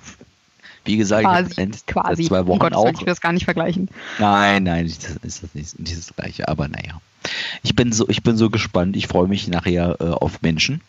[0.85, 1.61] Wie gesagt, ich Quasi.
[1.61, 2.25] end- Quasi.
[2.25, 2.93] zwei Wochen Gottes Willen, auch.
[2.95, 3.89] ich will das gar nicht vergleichen.
[4.19, 7.01] Nein, nein, das ist das nicht, nicht das Gleiche, aber naja.
[7.63, 8.97] Ich bin so, ich bin so gespannt.
[8.97, 10.81] Ich freue mich nachher äh, auf Menschen.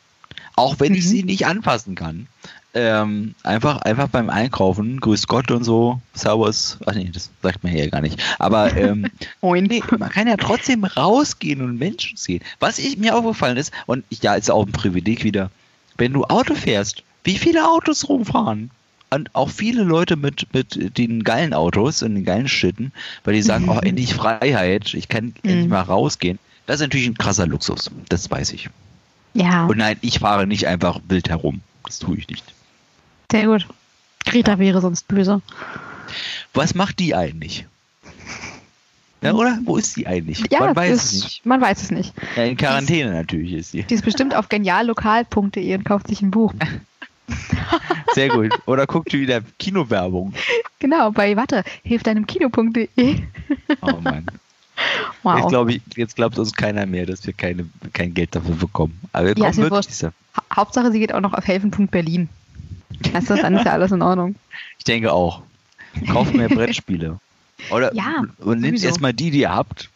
[0.56, 1.10] Auch wenn ich Mhm.
[1.10, 2.28] sie nicht anfassen kann.
[2.76, 6.78] Ähm, einfach, einfach beim Einkaufen, grüß Gott und so, Servus.
[6.86, 8.22] Ach nee, das sagt man hier gar nicht.
[8.38, 9.08] Aber ähm.
[9.42, 12.42] Nee, man kann ja trotzdem rausgehen und Menschen sehen.
[12.60, 15.50] Was ich, mir aufgefallen ist, und ja, ist auch ein Privileg wieder,
[15.98, 18.70] wenn du Auto fährst, wie viele Autos rumfahren.
[19.12, 22.92] Und auch viele Leute mit, mit den geilen Autos und den geilen Schlitten,
[23.24, 25.70] weil die sagen, oh, endlich Freiheit, ich kann endlich Mhm.
[25.72, 26.38] mal rausgehen.
[26.68, 28.70] Das ist natürlich ein krasser Luxus, das weiß ich.
[29.34, 31.62] Ja, Und nein, ich fahre nicht einfach wild herum.
[31.86, 32.44] Das tue ich nicht.
[33.32, 33.68] Sehr gut.
[34.26, 35.42] Greta wäre sonst böse.
[36.54, 37.66] Was macht die eigentlich?
[39.22, 39.60] Ja, oder?
[39.66, 40.44] Wo ist die eigentlich?
[40.50, 41.46] Ja, Man weiß das- es nicht.
[41.46, 42.14] Man weiß es nicht.
[42.36, 43.84] Ja, in Quarantäne natürlich ist sie.
[43.84, 46.54] Die ist bestimmt auf geniallokal.de und kauft sich ein Buch.
[48.14, 48.52] Sehr gut.
[48.66, 50.34] Oder guckt wieder Kinowerbung.
[50.80, 52.88] Genau, bei Warte, hilft deinem Kino.de.
[53.82, 54.26] Oh Mann.
[55.24, 55.40] Wow.
[55.40, 58.98] Jetzt, glaub ich, jetzt glaubt uns keiner mehr, dass wir keine, kein Geld dafür bekommen.
[59.12, 60.12] Aber wir Ja, kommen ist wirklich.
[60.56, 62.30] Hauptsache, sie geht auch noch auf helfen.berlin.
[63.02, 64.36] Du, dann ist ja alles in Ordnung.
[64.78, 65.42] Ich denke auch.
[66.12, 67.20] Kauft mehr Brettspiele.
[67.72, 69.90] Oder Ja, und nehmt erstmal die, die ihr habt.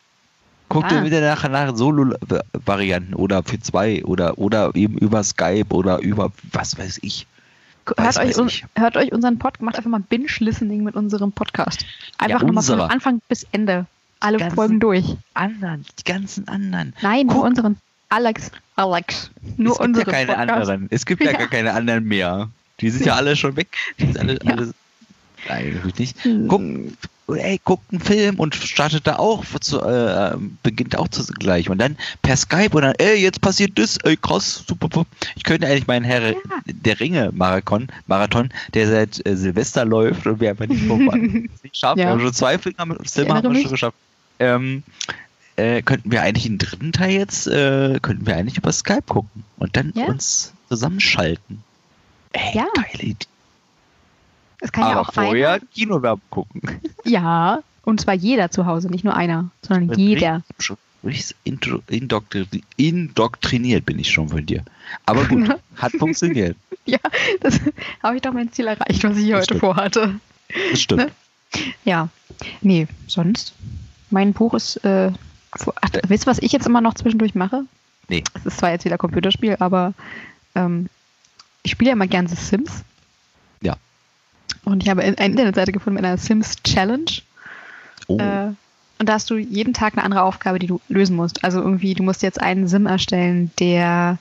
[0.70, 0.96] Guckt Ah.
[0.96, 6.32] ihr wieder nachher nach Solo-Varianten oder für zwei oder, oder eben über Skype oder über
[6.52, 7.28] was weiß ich.
[7.98, 11.86] Hört euch, un hört euch unseren Podcast, macht einfach mal Binge-Listening mit unserem Podcast.
[12.18, 12.80] Einfach Ja, nochmal von.
[12.82, 13.86] Anfang bis Ende.
[14.22, 15.18] Alle Ganzen- Folgen durch.
[15.34, 16.94] Anderen, die ganzen anderen.
[17.02, 17.44] Nein, nur Guck.
[17.46, 17.78] unseren.
[18.10, 19.32] Alex, Alex.
[19.58, 20.50] Nur es gibt ja keine Podcast.
[20.52, 20.88] anderen.
[20.92, 21.38] Es gibt ja, Ja.
[21.40, 22.50] gar keine anderen mehr.
[22.84, 23.70] Die sind ja alle schon weg.
[24.00, 24.52] Die sind alle, Ja.
[24.52, 24.74] alle,
[25.48, 26.24] nein, natürlich nicht.
[26.24, 26.48] Hm.
[26.48, 26.66] Guckt,
[27.36, 31.70] ey, guckt einen Film und startet da auch, zu, äh, beginnt auch zu gleich.
[31.70, 34.90] Und dann per Skype und dann, ey, jetzt passiert das, ey, krass, super.
[34.94, 35.06] super.
[35.36, 36.36] Ich könnte eigentlich meinen Herr Ja.
[36.66, 41.18] der Ringe-Marathon, Marathon, der seit äh, Silvester läuft und wir einfach nicht vorbei.
[41.64, 42.00] nicht schaffen.
[42.00, 42.06] Ja.
[42.08, 43.98] Wir haben schon zwei Filme Silber erinnere haben wir schon geschafft.
[44.40, 44.84] Ähm,
[45.56, 49.44] äh, könnten wir eigentlich einen dritten Teil jetzt, äh, könnten wir eigentlich über Skype gucken
[49.58, 50.06] und dann Ja.
[50.06, 51.64] uns zusammenschalten.
[52.34, 52.68] Ey, Ja.
[52.76, 53.26] geile Idee.
[54.60, 55.66] Es kann ja Aber auch vorher einer.
[55.74, 56.62] Kinowerbung gucken.
[57.06, 60.42] Ja, und zwar jeder zu Hause, nicht nur einer, sondern jeder.
[60.60, 60.78] Schon
[61.46, 64.64] indoktri- indoktriniert bin ich schon von dir.
[65.06, 66.56] Aber gut, hat funktioniert.
[66.86, 67.00] Ja,
[67.40, 67.62] das
[68.02, 69.60] habe ich doch mein Ziel erreicht, was ich hier Das heute stimmt.
[69.62, 70.20] vorhatte.
[70.72, 71.02] Das stimmt.
[71.04, 71.12] Ne?
[71.86, 72.10] Ja.
[72.60, 73.54] Nee, sonst.
[74.10, 74.84] Mein Buch ist.
[74.84, 75.12] Äh,
[75.52, 77.64] Ach, wisst ihr, was ich jetzt immer noch zwischendurch mache?
[78.10, 78.22] Nee.
[78.34, 79.94] Es ist zwar jetzt wieder Computerspiel, aber
[80.56, 80.90] ähm,
[81.64, 82.84] ich spiele ja immer gern The Sims.
[83.62, 83.76] Ja.
[84.66, 87.12] Und ich habe eine Internetseite gefunden mit einer Sims Challenge.
[88.08, 88.54] Oh, Äh,
[89.00, 91.44] und da hast du jeden Tag eine andere Aufgabe, die du lösen musst.
[91.44, 94.18] Also irgendwie, du musst jetzt einen Sim erstellen, der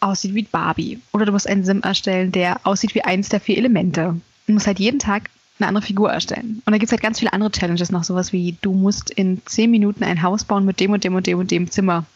[0.00, 1.00] aussieht wie Barbie.
[1.12, 4.16] Oder du musst einen Sim erstellen, der aussieht wie eins der vier Elemente.
[4.46, 6.62] Du musst halt jeden Tag eine andere Figur erstellen.
[6.64, 9.42] Und da gibt es halt ganz viele andere Challenges noch, sowas wie, du musst in
[9.44, 12.06] zehn Minuten ein Haus bauen mit dem und dem und dem und dem Zimmer.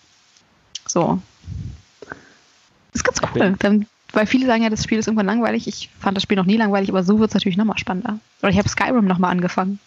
[0.87, 1.21] So.
[2.95, 3.55] ist ganz cool.
[3.59, 5.67] Dann, weil viele sagen ja, das Spiel ist irgendwann langweilig.
[5.69, 8.19] Ich fand das Spiel noch nie langweilig, aber so wird es natürlich nochmal spannender.
[8.43, 9.79] Oder ich habe Skyrim nochmal angefangen.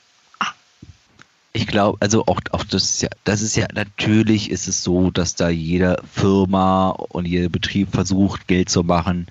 [1.54, 5.10] Ich glaube, also auch, auch das ist ja, das ist ja, natürlich ist es so,
[5.10, 9.26] dass da jede Firma und jeder Betrieb versucht, Geld zu machen.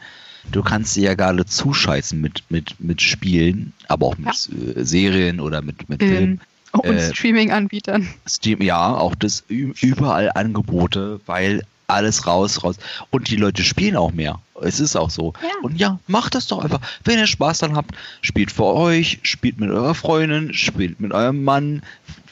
[0.51, 5.39] Du kannst dir ja gerade zuscheißen mit, mit, mit Spielen, aber auch mit äh, Serien
[5.39, 6.41] oder mit, mit Filmen.
[6.75, 8.09] Ähm, und Äh, Streaming-Anbietern.
[8.29, 12.77] Steam, ja, auch das überall Angebote, weil alles raus, raus.
[13.11, 14.41] Und die Leute spielen auch mehr.
[14.63, 15.35] Es ist auch so.
[15.43, 15.49] Ja.
[15.63, 16.81] Und ja, macht das doch einfach.
[17.05, 21.45] Wenn ihr Spaß dann habt, spielt für euch, spielt mit eurer Freundin, spielt mit eurem
[21.45, 21.83] Mann,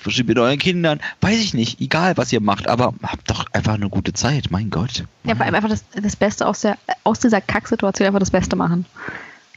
[0.08, 1.00] spielt mit euren Kindern.
[1.20, 4.50] Weiß ich nicht, egal was ihr macht, aber habt doch einfach eine gute Zeit.
[4.50, 5.04] Mein Gott.
[5.24, 8.56] Ja, vor allem einfach das, das Beste aus, der, aus dieser Kacksituation einfach das Beste
[8.56, 8.86] machen.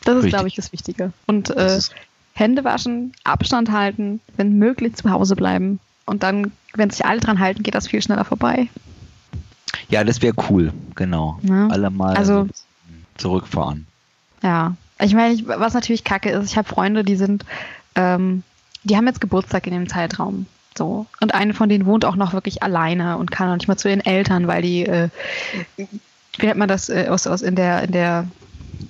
[0.04, 0.34] Das ist, Richtig.
[0.34, 1.12] glaube ich, das Wichtige.
[1.26, 1.80] Und äh,
[2.34, 5.80] Hände waschen, Abstand halten, wenn möglich zu Hause bleiben.
[6.06, 8.70] Und dann, wenn sich alle dran halten, geht das viel schneller vorbei.
[9.90, 11.40] Ja, das wäre cool, genau.
[11.44, 11.68] Ja.
[11.68, 12.50] Alle mal Also- so
[13.18, 13.88] zurückfahren.
[14.44, 14.76] Ja.
[15.00, 17.46] Ich meine, was natürlich kacke ist, ich habe Freunde, die sind,
[17.96, 18.44] ähm,
[18.84, 20.48] die haben jetzt Geburtstag in dem Zeitraum.
[20.78, 21.06] So.
[21.20, 23.90] Und eine von denen wohnt auch noch wirklich alleine und kann auch nicht mal zu
[23.90, 25.10] ihren Eltern, weil die, äh,
[25.76, 28.28] wie nennt man das, äh, aus, aus in der, in der,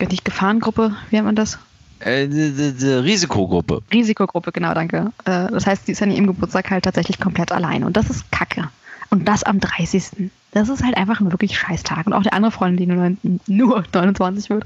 [0.10, 1.60] nicht Gefahrengruppe, wie nennt man das?
[2.00, 3.82] Äh, die, die, die Risikogruppe.
[3.92, 5.12] Risikogruppe, genau, danke.
[5.26, 7.86] Äh, das heißt, die ist an ihrem Geburtstag halt tatsächlich komplett alleine.
[7.86, 8.70] Und das ist Kacke.
[9.10, 10.30] Und das am 30.
[10.58, 12.08] Das ist halt einfach ein wirklich scheiß Tag.
[12.08, 14.66] Und auch die andere Freundin, die nur, nur 29 wird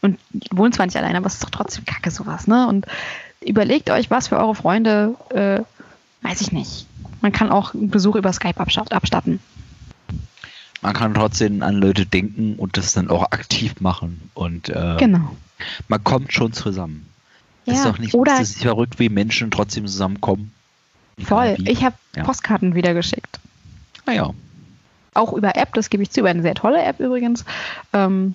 [0.00, 0.18] und
[0.50, 2.66] wohnt zwar nicht alleine, aber es ist doch trotzdem Kacke sowas, ne?
[2.66, 2.86] Und
[3.40, 5.60] überlegt euch, was für eure Freunde, äh,
[6.26, 6.86] weiß ich nicht.
[7.20, 9.38] Man kann auch einen Besuch über Skype abstatt- abstatten.
[10.80, 14.20] Man kann trotzdem an Leute denken und das dann auch aktiv machen.
[14.34, 15.36] Und äh, Genau.
[15.86, 17.06] man kommt schon zusammen.
[17.66, 20.52] Ja, ist doch nicht, oder- ist das nicht verrückt, wie Menschen trotzdem zusammenkommen.
[21.22, 21.54] Voll.
[21.64, 22.24] Ich habe Ja.
[22.24, 23.38] Postkarten wieder geschickt.
[24.06, 24.30] Naja,
[25.14, 27.44] auch über App, das gebe ich zu, über eine sehr tolle App übrigens.
[27.92, 28.34] Ähm,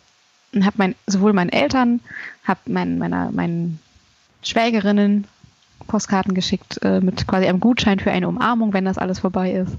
[0.53, 1.99] und habe mein, sowohl meinen Eltern,
[2.45, 3.79] habe mein, meiner, meinen
[4.43, 5.27] Schwägerinnen
[5.87, 9.77] Postkarten geschickt äh, mit quasi einem Gutschein für eine Umarmung, wenn das alles vorbei ist.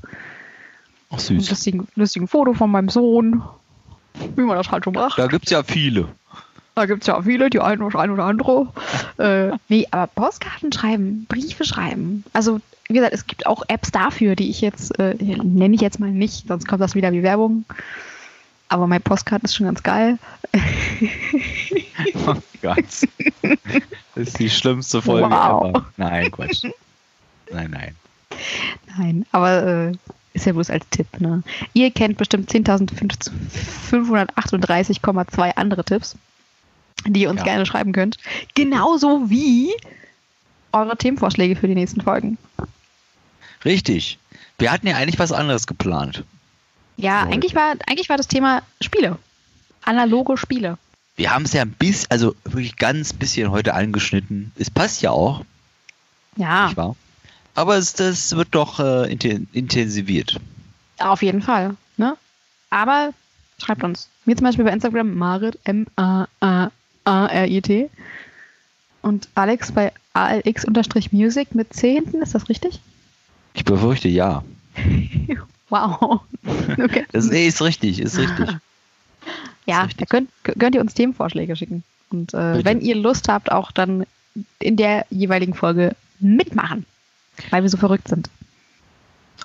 [1.11, 1.51] Ein süß.
[1.51, 3.43] lustigen, lustigen Foto von meinem Sohn,
[4.37, 5.19] wie man das halt so macht.
[5.19, 6.09] Da gibt es ja viele.
[6.79, 8.69] Da gibt es ja viele, die eine oder ein oder andere.
[9.19, 12.23] äh, nee, aber Postkarten schreiben, Briefe schreiben.
[12.33, 15.99] Also, wie gesagt, es gibt auch Apps dafür, die ich jetzt, äh, nenne ich jetzt
[15.99, 17.65] mal nicht, sonst kommt das wieder wie Werbung.
[18.69, 20.19] Aber mein Postkarten ist schon ganz geil.
[22.27, 22.85] Oh Gott.
[23.43, 23.59] Das
[24.15, 25.71] ist die schlimmste Folge Wow.
[25.71, 25.85] ever.
[25.97, 26.63] Nein, Quatsch.
[27.51, 27.97] Nein, nein.
[28.97, 29.91] Nein, aber äh,
[30.33, 31.09] ist ja bloß als Tipp.
[31.19, 31.43] Ne?
[31.73, 36.15] Ihr kennt bestimmt 10.538,2 andere Tipps,
[37.07, 37.45] die ihr uns Ja.
[37.45, 38.17] gerne schreiben könnt.
[38.55, 39.73] Genauso wie
[40.73, 42.39] eure Themenvorschläge für die nächsten Folgen.
[43.65, 44.19] Richtig.
[44.59, 46.25] Wir hatten ja eigentlich was anderes geplant.
[46.97, 47.33] Ja, Leute.
[47.35, 49.19] eigentlich war, eigentlich war das Thema Spiele.
[49.85, 50.79] Analoge Spiele.
[51.17, 54.53] Wir haben es ja ein bisschen, also wirklich ganz bisschen heute angeschnitten.
[54.57, 55.45] Es passt ja auch,
[56.37, 56.73] Ja?
[57.55, 60.39] Aber es, das wird doch äh, inten- intensiviert.
[60.99, 61.77] auf jeden Fall.
[61.97, 62.17] Ne?
[62.71, 63.13] Aber
[63.61, 64.09] schreibt uns.
[64.27, 65.59] Mir zum Beispiel bei Instagram Marit,
[67.09, 67.91] M-A-A-A-R-I-T.
[69.03, 72.81] Und Alex bei ALX-Music mit C hinten, ist das richtig?
[73.55, 74.45] Ich befürchte ja.
[75.71, 76.23] Wow.
[76.79, 77.05] Okay.
[77.13, 78.49] Das nee, ist richtig, ist richtig.
[79.67, 79.99] ja, richtig.
[79.99, 81.85] da könnt, könnt ihr uns Themenvorschläge schicken.
[82.09, 84.07] Und äh, wenn ihr Lust habt, auch dann
[84.61, 86.87] in der jeweiligen Folge mitmachen.
[87.51, 88.31] Weil wir so verrückt sind.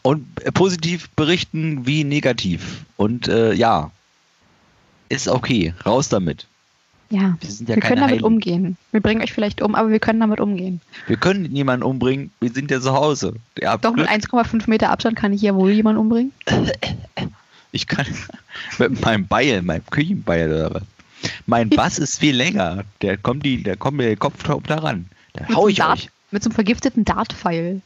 [0.01, 2.86] Und äh, positiv berichten wie negativ.
[2.95, 3.91] Und äh, ja,
[5.09, 5.74] ist okay.
[5.86, 6.47] Raus damit.
[7.14, 8.26] Ja, Wir sind ja wir können damit Heiligen.
[8.26, 8.78] umgehen.
[8.91, 10.82] Wir bringen euch vielleicht um, aber wir können damit umgehen.
[11.05, 12.32] Wir können niemanden umbringen.
[12.39, 13.36] Wir sind ja zu Hause.
[13.64, 14.09] Habt Doch mit Glück.
[14.34, 16.32] 1,5 Meter Abstand kann ich ja wohl jemanden umbringen.
[17.76, 18.05] Ich kann
[18.78, 20.84] mit meinem Beil, meinem Küchenbeil oder was.
[21.47, 22.84] Mein Bass ist viel länger.
[23.01, 25.07] Der kommt die, der kommt mir der Kopf da ran.
[25.34, 26.09] Da Mit hau ich Dart, euch.
[26.30, 27.82] Mit so einem vergifteten Dartpfeil.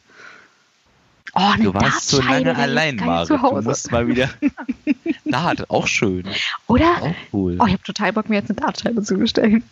[1.40, 4.30] Oh, Du warst so lange allein, zu Du musst mal wieder.
[5.26, 6.26] Dart, auch schön.
[6.68, 7.02] Oder?
[7.02, 7.58] Auch cool.
[7.60, 9.64] Oh, ich habe total Bock, mir jetzt eine Dartscheibe zu bestellen.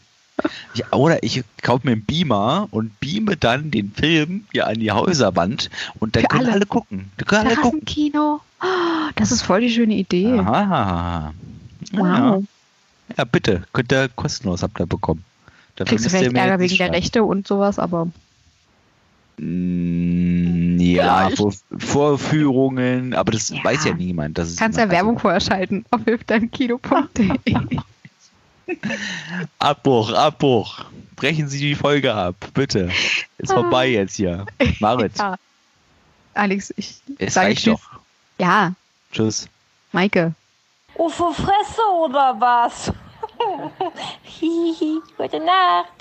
[0.74, 4.92] Ja, oder ich kaufe mir einen Beamer und beame dann den Film hier an die
[4.92, 6.66] Häuserwand und dann Für können alle, alle.
[6.66, 7.12] gucken.
[7.20, 7.86] Die können alle gucken.
[7.86, 8.42] Terrassenkino.
[8.62, 10.38] Oh, das ist voll die schöne Idee.
[10.40, 11.34] Aha.
[11.94, 12.04] Wow.
[12.04, 12.42] Ja.
[13.18, 13.64] ja, bitte.
[13.72, 15.24] Könnt ihr kostenlos habt ihr bekommen.
[15.78, 16.92] Dafür Kriegst du vielleicht Ärger wegen der.
[16.92, 18.10] Rechte und sowas, aber
[19.38, 21.38] Ja, Vielleicht.
[21.38, 23.64] Vor Vorführungen, aber das Ja.
[23.64, 24.38] weiß ja niemand.
[24.38, 27.38] Das ist kannst ja Werbung vorher schalten auf hilfdeinkino.de.
[29.60, 30.86] Abbruch, Abbruch.
[31.16, 32.90] Brechen Sie die Folge ab, bitte.
[33.38, 34.46] Ist vorbei jetzt hier.
[34.80, 35.36] Marit, ja.
[36.34, 37.80] Alex, ich es sage reicht Tschüss.
[37.80, 38.00] doch.
[38.40, 38.74] Ja,
[39.12, 39.48] Tschüss.
[39.92, 40.34] Maike.
[40.98, 42.92] Ufo Fresse oder was?
[44.24, 45.95] Hihi, gute Nacht.